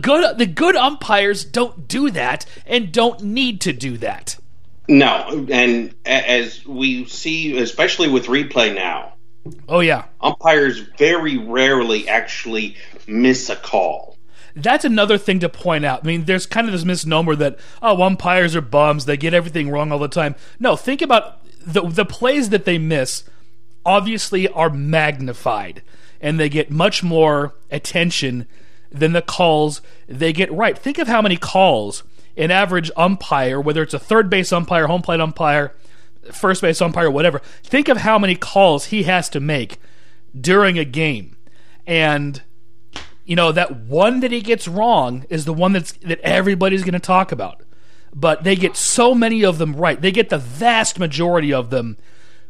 Good, 0.00 0.38
the 0.38 0.46
good 0.46 0.74
umpires 0.74 1.44
don't 1.44 1.86
do 1.86 2.10
that 2.10 2.46
and 2.64 2.90
don't 2.90 3.22
need 3.22 3.60
to 3.60 3.72
do 3.72 3.98
that. 3.98 4.38
No, 4.88 5.46
and 5.50 5.94
as 6.04 6.64
we 6.64 7.06
see, 7.06 7.58
especially 7.58 8.08
with 8.08 8.26
replay 8.26 8.74
now, 8.74 9.15
oh 9.68 9.80
yeah, 9.80 10.04
umpires 10.20 10.78
very 10.98 11.36
rarely 11.36 12.08
actually 12.08 12.76
miss 13.06 13.48
a 13.48 13.56
call 13.56 14.16
that's 14.56 14.86
another 14.86 15.18
thing 15.18 15.38
to 15.40 15.50
point 15.50 15.84
out. 15.84 16.00
I 16.02 16.06
mean, 16.06 16.24
there's 16.24 16.46
kind 16.46 16.66
of 16.66 16.72
this 16.72 16.84
misnomer 16.84 17.36
that 17.36 17.58
oh, 17.82 18.02
umpires 18.02 18.56
are 18.56 18.62
bums; 18.62 19.04
they 19.04 19.18
get 19.18 19.34
everything 19.34 19.68
wrong 19.70 19.92
all 19.92 19.98
the 19.98 20.08
time. 20.08 20.34
No, 20.58 20.76
think 20.76 21.02
about 21.02 21.46
the 21.60 21.82
the 21.82 22.06
plays 22.06 22.48
that 22.48 22.64
they 22.64 22.78
miss. 22.78 23.24
Obviously, 23.84 24.48
are 24.48 24.70
magnified, 24.70 25.82
and 26.20 26.40
they 26.40 26.48
get 26.48 26.70
much 26.70 27.02
more 27.02 27.54
attention 27.70 28.48
than 28.90 29.12
the 29.12 29.22
calls 29.22 29.82
they 30.08 30.32
get 30.32 30.50
right. 30.50 30.76
Think 30.76 30.98
of 30.98 31.06
how 31.06 31.20
many 31.20 31.36
calls 31.36 32.02
an 32.36 32.50
average 32.50 32.90
umpire, 32.96 33.60
whether 33.60 33.82
it's 33.82 33.94
a 33.94 33.98
third 33.98 34.30
base 34.30 34.52
umpire, 34.52 34.86
home 34.86 35.02
plate 35.02 35.20
umpire, 35.20 35.74
first 36.32 36.62
base 36.62 36.80
umpire, 36.80 37.10
whatever. 37.10 37.40
Think 37.62 37.88
of 37.88 37.98
how 37.98 38.18
many 38.18 38.34
calls 38.34 38.86
he 38.86 39.04
has 39.04 39.28
to 39.30 39.40
make 39.40 39.78
during 40.38 40.78
a 40.78 40.84
game, 40.84 41.36
and 41.86 42.42
you 43.24 43.36
know 43.36 43.52
that 43.52 43.76
one 43.76 44.20
that 44.20 44.32
he 44.32 44.40
gets 44.40 44.68
wrong 44.68 45.24
is 45.30 45.44
the 45.44 45.52
one 45.52 45.72
that's 45.72 45.92
that 45.92 46.20
everybody's 46.20 46.82
going 46.82 46.92
to 46.94 47.00
talk 47.00 47.32
about. 47.32 47.62
But 48.14 48.44
they 48.44 48.56
get 48.56 48.76
so 48.76 49.14
many 49.14 49.44
of 49.44 49.58
them 49.58 49.76
right. 49.76 50.00
They 50.00 50.12
get 50.12 50.30
the 50.30 50.38
vast 50.38 50.98
majority 50.98 51.52
of 51.52 51.68
them 51.70 51.98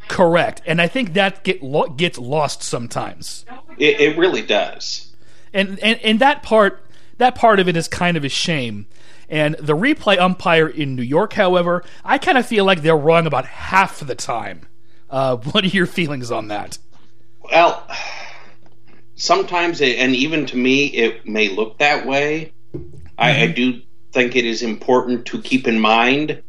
correct. 0.09 0.63
And 0.67 0.81
i 0.81 0.89
think 0.89 1.15
that 1.15 1.45
get 1.45 1.63
lo- 1.63 1.89
gets 1.89 2.19
lost 2.19 2.63
sometimes. 2.63 3.45
It, 3.79 4.01
it 4.01 4.19
really 4.19 4.43
does. 4.43 5.15
And, 5.53 5.79
and 5.81 5.99
and 6.01 6.19
that 6.21 6.43
part 6.43 6.85
that 7.19 7.35
part 7.35 7.61
of 7.61 7.69
it 7.69 7.77
is 7.77 7.89
kind 7.89 8.17
of 8.17 8.25
a 8.25 8.29
shame 8.29 8.87
and 9.29 9.57
the 9.59 9.77
replay 9.77 10.19
umpire 10.19 10.69
in 10.69 10.95
new 10.95 11.03
york 11.03 11.33
however 11.33 11.85
i 12.05 12.19
kind 12.19 12.39
of 12.39 12.47
feel 12.47 12.65
like 12.65 12.83
they're 12.83 12.97
wrong 12.97 13.27
about 13.27 13.47
half 13.47 14.01
the 14.01 14.15
time 14.15 14.67
uh, 15.11 15.37
what 15.53 15.65
are 15.65 15.69
your 15.69 15.87
feelings 15.87 16.31
on 16.31 16.49
that 16.49 16.79
well 17.53 17.87
sometimes, 19.17 19.81
it, 19.81 19.99
and 19.99 20.15
even 20.15 20.47
to 20.47 20.57
me, 20.57 20.87
it 20.87 21.27
may 21.27 21.49
look 21.49 21.79
that 21.79 22.07
way. 22.07 22.53
Mm-hmm. 22.73 22.97
I, 23.19 23.43
I 23.43 23.47
do 23.49 23.81
think 24.13 24.37
it 24.37 24.45
is 24.45 24.63
important 24.63 25.27
to 25.27 25.43
keep 25.43 25.67
in 25.67 25.81
mind 25.81 26.43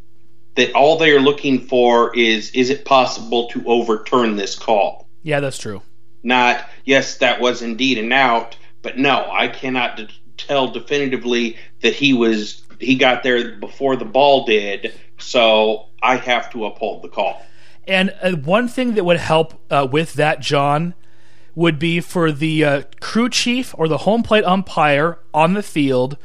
that 0.56 0.74
all 0.74 0.98
they 0.98 1.12
are 1.12 1.20
looking 1.20 1.60
for 1.68 2.16
is 2.16 2.52
is 2.52 2.70
it 2.70 2.86
possible 2.86 3.48
to 3.50 3.63
overturn 3.66 4.36
this 4.36 4.56
call? 4.56 5.08
Yeah, 5.24 5.40
that's 5.40 5.58
true. 5.58 5.82
Not 6.24 6.68
yes, 6.84 7.18
that 7.18 7.40
was 7.40 7.62
indeed 7.62 7.98
an 7.98 8.12
out, 8.12 8.58
but 8.82 8.98
no, 8.98 9.30
I 9.32 9.48
cannot 9.48 9.98
de- 9.98 10.10
tell 10.36 10.68
definitively 10.68 11.58
that 11.82 11.94
he 11.94 12.13
was 12.13 12.63
he 12.80 12.96
got 12.96 13.24
there 13.24 13.56
before 13.58 13.96
the 13.96 14.06
ball 14.06 14.46
did, 14.46 14.94
so 15.18 15.88
I 16.02 16.18
have 16.18 16.52
to 16.52 16.66
uphold 16.66 17.04
the 17.04 17.10
call. 17.10 17.42
And 17.88 18.13
uh, 18.22 18.32
one 18.32 18.68
thing 18.68 18.96
that 18.96 19.06
would 19.06 19.18
help 19.18 19.62
uh, 19.70 19.88
with 19.90 20.13
that, 20.13 20.42
John, 20.42 20.94
would 21.56 21.80
be 21.80 22.00
for 22.00 22.32
the 22.32 22.63
uh, 22.63 22.84
crew 23.00 23.30
chief 23.30 23.74
or 23.78 23.88
the 23.88 24.00
home 24.00 24.24
plate 24.24 24.44
umpire 24.44 25.20
on 25.34 25.54
the 25.54 25.63
field 25.63 26.18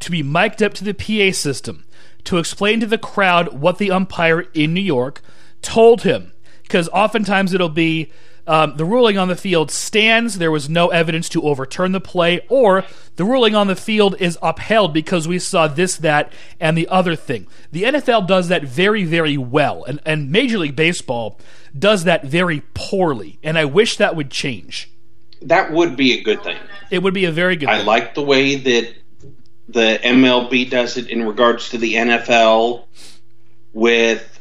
to 0.00 0.10
be 0.10 0.22
mic'd 0.22 0.62
up 0.62 0.74
to 0.74 0.84
the 0.84 0.94
PA 0.94 1.34
system 1.34 1.84
to 2.24 2.38
explain 2.38 2.80
to 2.80 2.86
the 2.86 2.98
crowd 2.98 3.54
what 3.54 3.78
the 3.78 3.90
umpire 3.90 4.40
in 4.52 4.74
New 4.74 4.80
York 4.80 5.22
told 5.62 6.02
him. 6.02 6.32
Because 6.62 6.88
oftentimes 6.90 7.54
it'll 7.54 7.68
be 7.68 8.12
um, 8.46 8.76
the 8.76 8.84
ruling 8.84 9.18
on 9.18 9.28
the 9.28 9.36
field 9.36 9.70
stands, 9.70 10.38
there 10.38 10.50
was 10.50 10.68
no 10.68 10.88
evidence 10.88 11.28
to 11.30 11.42
overturn 11.42 11.92
the 11.92 12.00
play, 12.00 12.40
or 12.48 12.84
the 13.16 13.24
ruling 13.24 13.54
on 13.54 13.66
the 13.66 13.76
field 13.76 14.16
is 14.20 14.38
upheld 14.42 14.94
because 14.94 15.26
we 15.26 15.38
saw 15.38 15.66
this, 15.66 15.96
that, 15.96 16.32
and 16.60 16.76
the 16.78 16.88
other 16.88 17.16
thing. 17.16 17.46
The 17.72 17.84
NFL 17.84 18.26
does 18.26 18.48
that 18.48 18.62
very, 18.62 19.04
very 19.04 19.36
well, 19.36 19.84
and, 19.84 20.00
and 20.06 20.30
Major 20.30 20.58
League 20.58 20.76
Baseball 20.76 21.38
does 21.76 22.04
that 22.04 22.24
very 22.24 22.62
poorly, 22.74 23.38
and 23.42 23.58
I 23.58 23.64
wish 23.64 23.96
that 23.96 24.14
would 24.14 24.30
change. 24.30 24.90
That 25.42 25.72
would 25.72 25.96
be 25.96 26.18
a 26.18 26.22
good 26.22 26.42
thing. 26.42 26.58
It 26.90 27.02
would 27.02 27.14
be 27.14 27.24
a 27.24 27.32
very 27.32 27.56
good 27.56 27.68
I 27.68 27.78
thing. 27.78 27.86
like 27.86 28.14
the 28.14 28.22
way 28.22 28.56
that 28.56 28.94
the 29.68 29.98
MLB 30.02 30.70
does 30.70 30.96
it 30.96 31.08
in 31.08 31.26
regards 31.26 31.70
to 31.70 31.78
the 31.78 31.94
NFL 31.94 32.84
with 33.72 34.40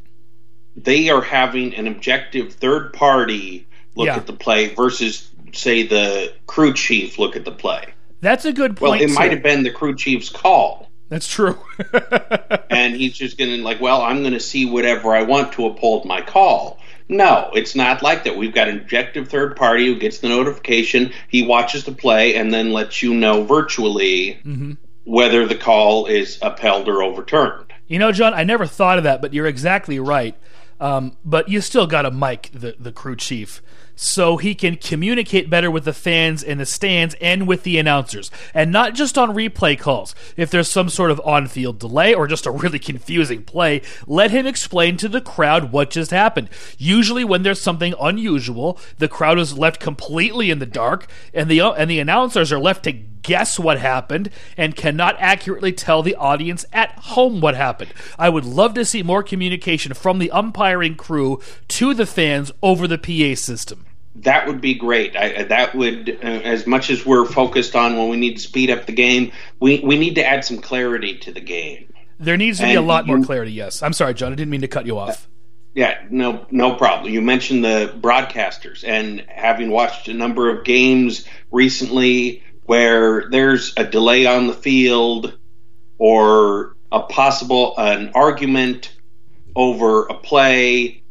they 0.76 1.10
are 1.10 1.22
having 1.22 1.74
an 1.76 1.88
objective 1.88 2.54
third 2.54 2.94
party 2.94 3.68
look 3.96 4.08
yeah. 4.08 4.16
at 4.16 4.28
the 4.28 4.34
play 4.34 4.74
versus 4.74 5.32
say 5.54 5.84
the 5.84 6.34
crew 6.48 6.74
chief 6.74 7.18
look 7.18 7.36
at 7.36 7.46
the 7.46 7.52
play. 7.52 7.94
That's 8.22 8.46
a 8.46 8.54
good 8.54 8.78
point. 8.78 8.92
Well, 8.92 9.02
it 9.02 9.12
might 9.12 9.32
have 9.32 9.44
been 9.44 9.64
the 9.64 9.72
crew 9.72 9.96
chief's 9.96 10.30
call. 10.30 10.90
That's 11.10 11.28
true. 11.28 11.58
and 12.70 12.96
he's 12.96 13.14
just 13.14 13.38
going 13.38 13.52
to 13.52 13.64
like, 13.64 13.80
well, 13.80 14.02
I'm 14.02 14.22
going 14.22 14.34
to 14.34 14.40
see 14.40 14.66
whatever 14.66 15.14
I 15.14 15.22
want 15.22 15.54
to 15.54 15.68
uphold 15.68 16.06
my 16.06 16.22
call. 16.22 16.80
No, 17.08 17.52
it's 17.54 17.76
not 17.76 18.02
like 18.02 18.24
that. 18.24 18.36
We've 18.36 18.54
got 18.54 18.68
an 18.68 18.80
objective 18.80 19.30
third 19.30 19.56
party 19.56 19.86
who 19.86 20.00
gets 20.00 20.20
the 20.20 20.30
notification. 20.30 21.14
He 21.30 21.46
watches 21.46 21.84
the 21.84 21.92
play 21.92 22.36
and 22.36 22.52
then 22.52 22.74
lets 22.74 23.04
you 23.04 23.14
know 23.14 23.44
virtually 23.44 24.40
mm-hmm. 24.44 24.74
whether 25.04 25.46
the 25.46 25.56
call 25.56 26.08
is 26.08 26.40
upheld 26.42 26.90
or 26.90 27.04
overturned. 27.04 27.72
You 27.88 28.00
know, 28.00 28.12
John, 28.12 28.34
I 28.34 28.44
never 28.44 28.66
thought 28.66 28.98
of 28.98 29.04
that, 29.04 29.22
but 29.22 29.34
you're 29.34 29.46
exactly 29.46 30.00
right. 30.00 30.36
Um, 30.80 31.16
but 31.24 31.48
you 31.48 31.62
still 31.62 31.86
got 31.86 32.02
to 32.02 32.12
mic 32.12 32.50
the, 32.52 32.76
the 32.80 32.92
crew 32.92 33.16
chief 33.16 33.62
so 33.96 34.38
he 34.38 34.56
can 34.56 34.76
communicate 34.76 35.50
better 35.50 35.72
with 35.72 35.86
the 35.86 35.94
fans 35.94 36.44
in 36.44 36.58
the 36.58 36.66
stands 36.66 37.16
and 37.22 37.48
with 37.48 37.64
the 37.64 37.78
announcers, 37.78 38.30
and 38.54 38.72
not 38.72 38.94
just 38.94 39.18
on 39.18 39.36
replay 39.36 39.78
calls. 39.78 40.14
If 40.36 40.50
there's 40.52 40.70
some 40.70 40.90
sort 40.90 41.12
of 41.12 41.22
on 41.26 41.48
field 41.48 41.80
delay 41.80 42.14
or 42.14 42.28
just 42.28 42.46
a 42.46 42.52
really 42.52 42.80
confusing 42.80 43.44
play, 43.44 43.82
let 44.06 44.32
him 44.32 44.46
explain 44.46 44.98
to 44.98 45.08
the 45.08 45.22
crowd 45.22 45.72
what 45.72 45.90
just 45.90 46.12
happened. 46.12 46.50
Usually, 46.78 47.24
when 47.24 47.44
there's 47.44 47.62
something 47.62 47.94
unusual, 48.00 48.80
the 48.98 49.08
crowd 49.08 49.40
is 49.40 49.58
left 49.58 49.80
completely 49.80 50.50
in 50.50 50.60
the 50.60 50.66
dark, 50.66 51.08
and 51.34 51.50
the 51.50 51.62
and 51.62 51.90
the 51.90 52.00
announcers 52.00 52.52
are 52.52 52.60
left 52.60 52.84
to 52.84 52.92
guess 53.26 53.58
what 53.58 53.80
happened 53.80 54.30
and 54.56 54.76
cannot 54.76 55.16
accurately 55.20 55.72
tell 55.72 56.04
the 56.04 56.16
audience 56.16 56.64
at 56.72 56.92
home 56.92 57.42
what 57.42 57.56
happened. 57.56 57.92
I 58.20 58.30
would 58.30 58.46
love 58.46 58.76
to 58.76 58.86
see 58.86 59.02
more 59.02 59.24
communication 59.24 59.94
from 59.96 60.20
the 60.20 60.30
umpiring 60.30 60.96
crew 60.96 61.42
to 61.70 61.94
the 61.96 62.06
fans 62.06 62.52
over 62.62 62.88
the 62.88 63.00
PA 63.00 63.36
system. 63.40 63.85
That 64.16 64.48
would 64.48 64.62
be 64.62 64.76
great. 64.76 65.16
I, 65.16 65.44
that 65.44 65.76
would, 65.76 66.10
uh, 66.24 66.28
as 66.28 66.66
much 66.66 66.90
as 66.90 67.06
we're 67.06 67.26
focused 67.26 67.76
on 67.76 67.98
when 67.98 68.10
we 68.10 68.18
need 68.18 68.36
to 68.36 68.42
speed 68.42 68.70
up 68.70 68.86
the 68.86 68.94
game, 68.94 69.32
we, 69.60 69.80
we 69.82 69.98
need 69.98 70.16
to 70.16 70.26
add 70.26 70.46
some 70.46 70.60
clarity 70.60 71.18
to 71.20 71.32
the 71.32 71.42
game. 71.42 71.92
There 72.20 72.38
needs 72.38 72.60
to 72.60 72.64
and 72.64 72.72
be 72.72 72.76
a 72.76 72.82
lot 72.82 73.06
more 73.06 73.22
clarity. 73.22 73.52
Yes, 73.52 73.84
I'm 73.84 73.94
sorry, 73.94 74.14
John. 74.14 74.32
I 74.32 74.36
didn't 74.36 74.52
mean 74.52 74.62
to 74.62 74.70
cut 74.70 74.86
you 74.86 74.98
off. 74.98 75.28
Yeah, 75.74 76.02
no, 76.10 76.46
no 76.52 76.76
problem. 76.76 77.12
You 77.12 77.22
mentioned 77.22 77.66
the 77.66 77.94
broadcasters, 78.00 78.86
and 78.88 79.26
having 79.28 79.70
watched 79.70 80.08
a 80.08 80.14
number 80.14 80.50
of 80.50 80.64
games 80.64 81.26
recently 81.52 82.42
where 82.64 83.30
there's 83.30 83.74
a 83.76 83.84
delay 83.84 84.26
on 84.26 84.48
the 84.48 84.54
field 84.54 85.38
or 85.98 86.78
a 86.92 87.02
possible 87.02 87.76
an 87.78 88.12
argument 88.16 88.96
over 89.56 90.06
a 90.06 90.14
play 90.14 91.04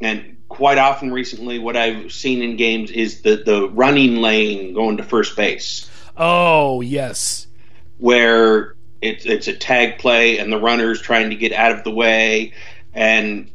and 0.00 0.37
quite 0.48 0.78
often 0.78 1.12
recently 1.12 1.58
what 1.58 1.76
I've 1.76 2.12
seen 2.12 2.42
in 2.42 2.56
games 2.56 2.90
is 2.90 3.22
the 3.22 3.36
the 3.36 3.68
running 3.68 4.16
lane 4.16 4.74
going 4.74 4.96
to 4.96 5.02
first 5.02 5.36
base. 5.36 5.88
Oh, 6.16 6.80
yes. 6.80 7.46
Where 7.98 8.74
it's 9.00 9.24
it's 9.26 9.48
a 9.48 9.52
tag 9.52 9.98
play 9.98 10.38
and 10.38 10.52
the 10.52 10.60
runner's 10.60 11.00
trying 11.00 11.30
to 11.30 11.36
get 11.36 11.52
out 11.52 11.72
of 11.72 11.84
the 11.84 11.90
way 11.90 12.52
and 12.92 13.50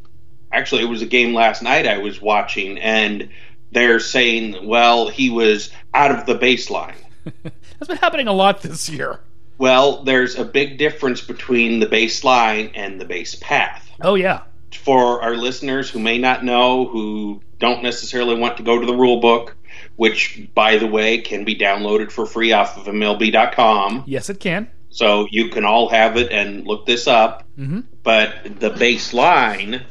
actually 0.52 0.84
it 0.84 0.88
was 0.88 1.02
a 1.02 1.06
game 1.06 1.34
last 1.34 1.62
night 1.62 1.86
I 1.86 1.98
was 1.98 2.22
watching 2.22 2.78
and 2.80 3.30
they're 3.72 4.00
saying, 4.00 4.66
well, 4.68 5.10
he 5.10 5.30
was 5.30 5.72
out 5.94 6.12
of 6.12 6.26
the 6.26 6.36
baseline. 6.36 6.96
That's 7.44 7.88
been 7.88 7.98
happening 7.98 8.28
a 8.28 8.34
lot 8.34 8.62
this 8.62 8.88
year. 8.88 9.20
Well, 9.58 10.04
there's 10.04 10.36
a 10.36 10.46
big 10.46 10.78
difference 10.78 11.22
between 11.22 11.80
the 11.80 11.86
baseline 11.86 12.72
and 12.76 13.02
the 13.02 13.06
base 13.06 13.36
path. 13.36 13.90
Oh, 14.02 14.16
yeah. 14.16 14.42
For 14.78 15.22
our 15.22 15.36
listeners 15.36 15.90
who 15.90 16.00
may 16.00 16.18
not 16.18 16.44
know, 16.44 16.86
who 16.86 17.42
don't 17.60 17.84
necessarily 17.84 18.36
want 18.36 18.58
to 18.58 18.64
go 18.64 18.80
to 18.80 18.86
the 18.86 18.96
rule 18.96 19.20
book, 19.20 19.56
which, 19.96 20.50
by 20.54 20.78
the 20.78 20.88
way, 20.88 21.20
can 21.20 21.46
be 21.46 21.56
downloaded 21.56 22.12
for 22.12 22.26
free 22.26 22.52
off 22.52 22.78
of 22.78 22.86
MLB.com. 22.86 24.04
Yes, 24.08 24.30
it 24.30 24.40
can. 24.40 24.70
So 24.90 25.28
you 25.32 25.50
can 25.50 25.66
all 25.66 25.90
have 25.90 26.18
it 26.18 26.32
and 26.32 26.68
look 26.68 26.86
this 26.86 27.08
up. 27.08 27.44
Mm-hmm. 27.58 27.82
But 28.04 28.60
the 28.60 28.70
baseline 28.70 29.84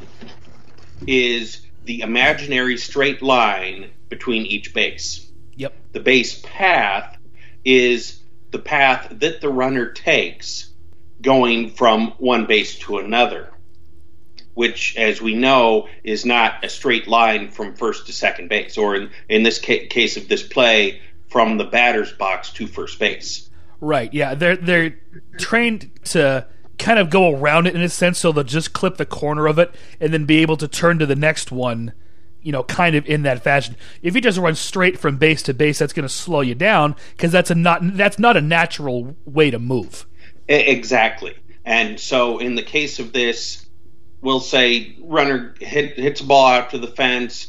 is 1.06 1.66
the 1.84 2.00
imaginary 2.02 2.76
straight 2.76 3.22
line 3.22 3.90
between 4.08 4.46
each 4.46 4.74
base. 4.74 5.28
Yep. 5.56 5.74
The 5.92 6.00
base 6.00 6.40
path 6.44 7.16
is 7.64 8.20
the 8.50 8.58
path 8.58 9.08
that 9.10 9.40
the 9.40 9.48
runner 9.48 9.90
takes 9.90 10.70
going 11.20 11.70
from 11.70 12.12
one 12.18 12.46
base 12.46 12.78
to 12.80 12.98
another, 12.98 13.50
which, 14.54 14.96
as 14.96 15.20
we 15.20 15.34
know, 15.34 15.88
is 16.04 16.24
not 16.24 16.64
a 16.64 16.68
straight 16.68 17.08
line 17.08 17.50
from 17.50 17.74
first 17.74 18.06
to 18.06 18.12
second 18.12 18.48
base, 18.48 18.76
or 18.76 18.96
in, 18.96 19.10
in 19.28 19.42
this 19.42 19.58
ca- 19.58 19.86
case 19.86 20.16
of 20.16 20.28
this 20.28 20.42
play, 20.42 21.00
from 21.28 21.56
the 21.56 21.64
batter's 21.64 22.12
box 22.12 22.52
to 22.52 22.66
first 22.66 22.98
base. 22.98 23.48
Right. 23.80 24.12
Yeah. 24.12 24.34
They're 24.34 24.56
they're 24.56 24.98
trained 25.38 25.90
to 26.04 26.46
kind 26.78 26.98
of 26.98 27.10
go 27.10 27.34
around 27.34 27.66
it 27.66 27.74
in 27.74 27.82
a 27.82 27.88
sense, 27.88 28.18
so 28.18 28.32
they'll 28.32 28.44
just 28.44 28.72
clip 28.72 28.96
the 28.96 29.06
corner 29.06 29.46
of 29.46 29.58
it 29.58 29.74
and 30.00 30.12
then 30.12 30.24
be 30.24 30.38
able 30.38 30.56
to 30.58 30.68
turn 30.68 30.98
to 30.98 31.06
the 31.06 31.16
next 31.16 31.50
one 31.50 31.92
you 32.42 32.52
know, 32.52 32.64
kind 32.64 32.96
of 32.96 33.06
in 33.06 33.22
that 33.22 33.42
fashion. 33.42 33.76
If 34.02 34.14
you 34.14 34.20
just 34.20 34.38
run 34.38 34.54
straight 34.54 34.98
from 34.98 35.16
base 35.16 35.42
to 35.42 35.54
base, 35.54 35.78
that's 35.78 35.92
going 35.92 36.06
to 36.06 36.12
slow 36.12 36.40
you 36.40 36.54
down 36.54 36.96
because 37.12 37.32
that's 37.32 37.50
a 37.50 37.54
not 37.54 37.80
that's 37.96 38.18
not 38.18 38.36
a 38.36 38.40
natural 38.40 39.16
way 39.24 39.50
to 39.50 39.58
move. 39.58 40.06
Exactly. 40.48 41.34
And 41.64 41.98
so, 41.98 42.38
in 42.38 42.56
the 42.56 42.62
case 42.62 42.98
of 42.98 43.12
this, 43.12 43.64
we'll 44.22 44.40
say 44.40 44.96
runner 45.00 45.54
hit, 45.60 45.98
hits 45.98 46.22
a 46.22 46.24
ball 46.24 46.46
out 46.46 46.70
to 46.70 46.78
the 46.78 46.86
fence, 46.86 47.48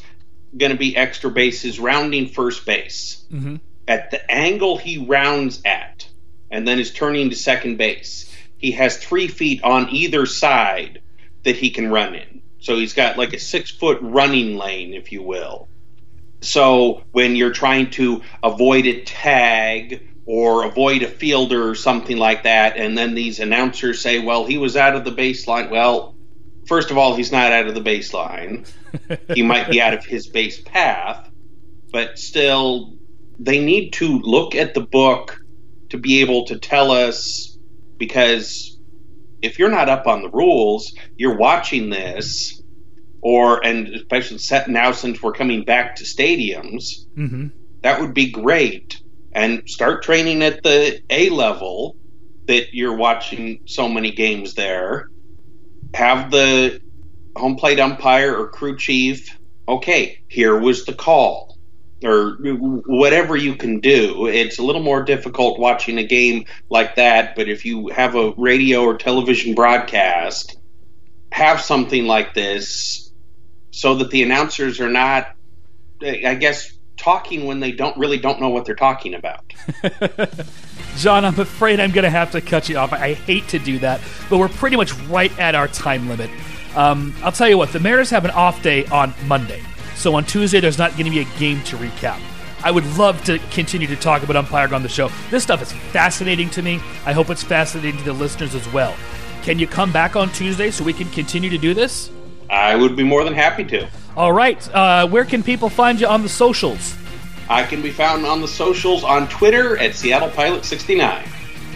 going 0.57 0.71
to 0.71 0.77
be 0.77 0.97
extra 0.97 1.29
bases, 1.29 1.79
rounding 1.79 2.27
first 2.27 2.65
base. 2.65 3.25
Mm-hmm. 3.31 3.57
At 3.87 4.11
the 4.11 4.31
angle 4.31 4.77
he 4.77 4.97
rounds 4.97 5.61
at, 5.63 6.07
and 6.51 6.67
then 6.67 6.79
is 6.79 6.91
turning 6.91 7.29
to 7.29 7.35
second 7.35 7.77
base, 7.77 8.29
he 8.57 8.71
has 8.71 8.97
three 8.97 9.27
feet 9.27 9.63
on 9.63 9.89
either 9.89 10.25
side 10.25 11.01
that 11.43 11.55
he 11.55 11.69
can 11.69 11.91
run 11.91 12.15
in. 12.15 12.41
So 12.59 12.77
he's 12.77 12.93
got 12.93 13.17
like 13.17 13.33
a 13.33 13.39
six 13.39 13.71
foot 13.71 13.99
running 14.01 14.57
lane, 14.57 14.93
if 14.93 15.11
you 15.11 15.21
will. 15.21 15.67
So 16.41 17.03
when 17.11 17.35
you're 17.35 17.51
trying 17.51 17.89
to 17.91 18.21
avoid 18.41 18.85
a 18.85 19.01
tag 19.01 20.07
or 20.25 20.63
avoid 20.63 21.03
a 21.03 21.07
fielder 21.07 21.69
or 21.69 21.75
something 21.75 22.17
like 22.17 22.43
that, 22.43 22.77
and 22.77 22.97
then 22.97 23.15
these 23.15 23.39
announcers 23.39 24.01
say, 24.01 24.19
well, 24.19 24.45
he 24.45 24.57
was 24.57 24.77
out 24.77 24.95
of 24.95 25.03
the 25.03 25.11
baseline. 25.11 25.69
Well, 25.69 26.12
first 26.67 26.91
of 26.91 26.97
all, 26.97 27.15
he's 27.15 27.31
not 27.31 27.51
out 27.51 27.67
of 27.67 27.75
the 27.75 27.81
baseline. 27.81 28.69
he 29.33 29.43
might 29.43 29.69
be 29.69 29.81
out 29.81 29.93
of 29.93 30.05
his 30.05 30.27
base 30.27 30.61
path, 30.61 31.29
but 31.91 32.17
still, 32.17 32.93
they 33.39 33.63
need 33.63 33.91
to 33.93 34.19
look 34.19 34.55
at 34.55 34.73
the 34.73 34.81
book 34.81 35.39
to 35.89 35.97
be 35.97 36.21
able 36.21 36.45
to 36.45 36.57
tell 36.57 36.91
us 36.91 37.57
because 37.97 38.79
if 39.41 39.59
you're 39.59 39.69
not 39.69 39.89
up 39.89 40.07
on 40.07 40.21
the 40.21 40.29
rules, 40.29 40.95
you're 41.17 41.37
watching 41.37 41.89
this, 41.89 42.61
or 43.21 43.63
and 43.63 43.89
especially 43.89 44.37
set 44.37 44.69
now 44.69 44.91
since 44.91 45.21
we're 45.21 45.33
coming 45.33 45.63
back 45.63 45.95
to 45.97 46.03
stadiums, 46.03 47.05
mm-hmm. 47.15 47.47
that 47.81 48.01
would 48.01 48.13
be 48.13 48.31
great. 48.31 48.99
And 49.35 49.67
start 49.67 50.03
training 50.03 50.43
at 50.43 50.61
the 50.63 51.01
A 51.09 51.29
level 51.29 51.95
that 52.47 52.73
you're 52.73 52.95
watching 52.95 53.61
so 53.65 53.89
many 53.89 54.11
games 54.11 54.53
there. 54.53 55.09
Have 55.93 56.31
the 56.31 56.81
home 57.35 57.55
plate 57.55 57.79
umpire 57.79 58.35
or 58.35 58.49
crew 58.49 58.77
chief. 58.77 59.37
Okay, 59.67 60.19
here 60.27 60.57
was 60.57 60.85
the 60.85 60.93
call 60.93 61.57
or 62.03 62.37
whatever 62.41 63.35
you 63.35 63.55
can 63.55 63.79
do. 63.79 64.27
It's 64.27 64.59
a 64.59 64.63
little 64.63 64.83
more 64.83 65.03
difficult 65.03 65.59
watching 65.59 65.97
a 65.97 66.03
game 66.03 66.45
like 66.69 66.95
that, 66.95 67.35
but 67.35 67.47
if 67.47 67.65
you 67.65 67.87
have 67.89 68.15
a 68.15 68.33
radio 68.37 68.81
or 68.81 68.97
television 68.97 69.55
broadcast, 69.55 70.57
have 71.31 71.61
something 71.61 72.05
like 72.05 72.33
this 72.33 73.11
so 73.71 73.95
that 73.95 74.11
the 74.11 74.21
announcers 74.21 74.79
are 74.79 74.89
not, 74.89 75.27
I 76.01 76.35
guess, 76.35 76.71
talking 76.97 77.45
when 77.45 77.59
they 77.59 77.71
don't 77.71 77.95
really 77.97 78.17
don't 78.17 78.39
know 78.39 78.49
what 78.49 78.65
they're 78.65 78.75
talking 78.75 79.13
about. 79.13 79.41
John, 80.97 81.25
I'm 81.25 81.39
afraid 81.39 81.79
I'm 81.79 81.91
going 81.91 82.03
to 82.03 82.09
have 82.09 82.31
to 82.31 82.41
cut 82.41 82.69
you 82.69 82.77
off. 82.77 82.93
I 82.93 83.13
hate 83.13 83.47
to 83.49 83.59
do 83.59 83.79
that, 83.79 83.99
but 84.29 84.37
we're 84.37 84.49
pretty 84.49 84.75
much 84.75 84.93
right 85.07 85.37
at 85.39 85.55
our 85.55 85.67
time 85.67 86.07
limit. 86.07 86.29
Um, 86.75 87.13
I'll 87.23 87.31
tell 87.31 87.49
you 87.49 87.57
what, 87.57 87.71
the 87.71 87.79
Mariners 87.79 88.09
have 88.11 88.25
an 88.25 88.31
off 88.31 88.61
day 88.61 88.85
on 88.85 89.13
Monday. 89.25 89.63
So 89.95 90.15
on 90.15 90.25
Tuesday, 90.25 90.59
there's 90.59 90.77
not 90.77 90.91
going 90.91 91.05
to 91.05 91.11
be 91.11 91.19
a 91.19 91.37
game 91.39 91.63
to 91.63 91.77
recap. 91.77 92.19
I 92.63 92.71
would 92.71 92.85
love 92.97 93.23
to 93.25 93.39
continue 93.51 93.87
to 93.87 93.95
talk 93.95 94.23
about 94.23 94.35
umpiring 94.35 94.73
on 94.73 94.83
the 94.83 94.89
show. 94.89 95.09
This 95.29 95.43
stuff 95.43 95.61
is 95.61 95.71
fascinating 95.71 96.49
to 96.51 96.61
me. 96.61 96.75
I 97.05 97.11
hope 97.11 97.29
it's 97.29 97.43
fascinating 97.43 97.97
to 97.99 98.05
the 98.05 98.13
listeners 98.13 98.55
as 98.55 98.71
well. 98.71 98.95
Can 99.41 99.59
you 99.59 99.67
come 99.67 99.91
back 99.91 100.15
on 100.15 100.29
Tuesday 100.29 100.71
so 100.71 100.83
we 100.83 100.93
can 100.93 101.09
continue 101.09 101.49
to 101.49 101.57
do 101.57 101.73
this? 101.73 102.09
I 102.49 102.75
would 102.75 102.95
be 102.95 103.03
more 103.03 103.23
than 103.25 103.33
happy 103.33 103.65
to. 103.65 103.89
All 104.15 104.31
right. 104.31 104.69
Uh, 104.73 105.07
where 105.07 105.25
can 105.25 105.43
people 105.43 105.69
find 105.69 105.99
you 105.99 106.07
on 106.07 106.21
the 106.21 106.29
socials? 106.29 106.95
I 107.49 107.63
can 107.63 107.81
be 107.81 107.91
found 107.91 108.25
on 108.25 108.41
the 108.41 108.47
socials 108.47 109.03
on 109.03 109.27
Twitter 109.27 109.77
at 109.77 109.95
Seattle 109.95 110.29
Pilot 110.29 110.65
69. 110.65 111.27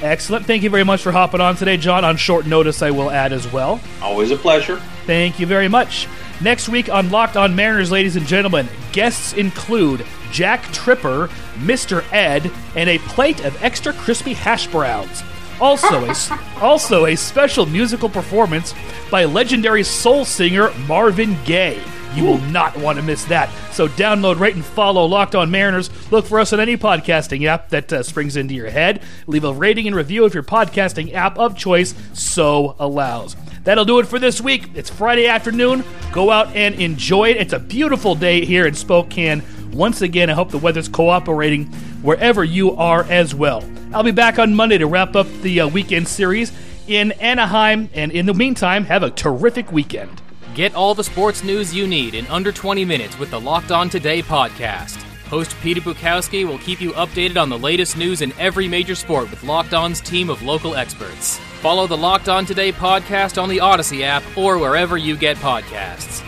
Excellent. 0.02 0.46
Thank 0.46 0.64
you 0.64 0.70
very 0.70 0.84
much 0.84 1.02
for 1.02 1.12
hopping 1.12 1.42
on 1.42 1.56
today, 1.56 1.78
John. 1.78 2.06
On 2.06 2.16
short 2.16 2.46
notice, 2.46 2.82
I 2.82 2.92
will 2.92 3.10
add 3.10 3.34
as 3.34 3.52
well. 3.52 3.80
Always 4.02 4.30
a 4.32 4.38
pleasure. 4.38 4.78
Thank 5.06 5.40
you 5.40 5.48
very 5.48 5.68
much. 5.68 6.08
Next 6.40 6.70
week 6.70 6.90
on 6.90 7.10
Locked 7.10 7.36
On 7.36 7.56
Mariners, 7.56 7.92
ladies 7.92 8.16
and 8.16 8.28
gentlemen, 8.28 8.70
guests 8.92 9.34
include 9.34 10.06
Jack 10.32 10.62
Tripper, 10.72 11.30
Mr. 11.56 12.04
Ed, 12.14 12.52
and 12.76 12.90
a 12.90 13.00
plate 13.00 13.44
of 13.44 13.62
extra 13.64 13.92
crispy 13.94 14.34
hash 14.34 14.68
browns. 14.68 15.24
Also 15.60 16.06
a, 16.06 16.14
also 16.62 17.08
a 17.08 17.16
special 17.16 17.66
musical 17.66 18.10
performance 18.10 18.76
by 19.10 19.26
legendary 19.26 19.84
soul 19.84 20.26
singer 20.26 20.72
Marvin 20.88 21.36
Gaye. 21.44 21.82
You 22.16 22.26
will 22.26 22.40
not 22.40 22.78
want 22.78 22.98
to 22.98 23.04
miss 23.04 23.26
that. 23.26 23.50
So 23.72 23.88
download, 23.88 24.40
rate, 24.40 24.56
and 24.56 24.66
follow 24.66 25.06
Locked 25.06 25.36
On 25.36 25.52
Mariners. 25.52 25.90
Look 26.12 26.26
for 26.26 26.40
us 26.40 26.54
on 26.54 26.60
any 26.60 26.78
podcasting 26.78 27.46
app 27.46 27.70
that 27.70 27.92
uh, 27.94 28.04
springs 28.04 28.36
into 28.36 28.56
your 28.56 28.70
head. 28.70 29.04
Leave 29.28 29.44
a 29.44 29.54
rating 29.54 29.88
and 29.88 29.96
review 29.96 30.26
if 30.26 30.34
your 30.34 30.44
podcasting 30.44 31.14
app 31.14 31.38
of 31.38 31.58
choice 31.58 31.94
so 32.14 32.76
allows. 32.80 33.36
That'll 33.64 33.86
do 33.86 34.00
it 34.00 34.08
for 34.08 34.18
this 34.18 34.40
week. 34.40 34.70
It's 34.76 34.90
Friday 34.90 35.28
afternoon. 35.28 35.84
Go 36.14 36.32
out 36.32 36.56
and 36.56 36.76
enjoy 36.76 37.32
it. 37.32 37.38
It's 37.38 37.54
a 37.54 37.60
beautiful 37.60 38.16
day 38.16 38.46
here 38.46 38.66
in 38.66 38.74
Spokane. 38.74 39.44
Once 39.74 40.02
again, 40.02 40.30
I 40.30 40.34
hope 40.34 40.52
the 40.52 40.58
weather's 40.58 40.88
cooperating 40.88 41.66
wherever 42.02 42.44
you 42.44 42.76
are 42.78 43.04
as 43.04 43.36
well. 43.36 43.64
I'll 43.94 44.04
be 44.04 44.12
back 44.12 44.40
on 44.40 44.56
Monday 44.56 44.78
to 44.78 44.88
wrap 44.88 45.16
up 45.16 45.28
the 45.42 45.62
uh, 45.62 45.68
weekend 45.68 46.08
series 46.08 46.52
in 46.88 47.12
Anaheim. 47.14 47.90
And 47.94 48.12
in 48.12 48.26
the 48.26 48.34
meantime, 48.34 48.86
have 48.86 49.04
a 49.04 49.12
terrific 49.12 49.72
weekend. 49.72 50.22
Get 50.58 50.74
all 50.74 50.96
the 50.96 51.04
sports 51.04 51.44
news 51.44 51.72
you 51.72 51.86
need 51.86 52.16
in 52.16 52.26
under 52.28 52.52
20 52.52 52.84
minutes 52.84 53.20
with 53.20 53.30
the 53.30 53.40
Locked 53.40 53.72
On 53.72 53.92
Today 53.92 54.24
podcast. 54.24 55.00
Host 55.30 55.56
Peter 55.62 55.82
Bukowski 55.82 56.48
will 56.48 56.58
keep 56.58 56.82
you 56.82 56.94
updated 56.94 57.40
on 57.40 57.50
the 57.50 57.60
latest 57.60 57.96
news 57.96 58.24
in 58.24 58.34
every 58.40 58.68
major 58.68 58.96
sport 58.96 59.30
with 59.30 59.44
Locked 59.44 59.76
On's 59.76 60.02
team 60.02 60.32
of 60.32 60.42
local 60.42 60.74
experts. 60.74 61.38
Follow 61.62 61.86
the 61.86 61.96
Locked 61.96 62.28
On 62.28 62.44
Today 62.44 62.72
podcast 62.72 63.40
on 63.40 63.50
the 63.50 63.60
Odyssey 63.60 64.04
app 64.04 64.24
or 64.36 64.58
wherever 64.58 64.98
you 64.98 65.16
get 65.16 65.38
podcasts. 65.38 66.28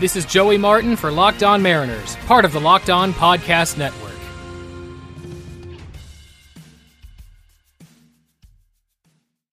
This 0.00 0.14
is 0.14 0.26
Joey 0.26 0.58
Martin 0.58 0.94
for 0.94 1.10
Locked 1.10 1.42
On 1.42 1.62
Mariners, 1.62 2.16
part 2.26 2.44
of 2.44 2.52
the 2.52 2.60
Locked 2.60 2.90
On 2.90 3.14
Podcast 3.14 3.78
Network. 3.78 4.07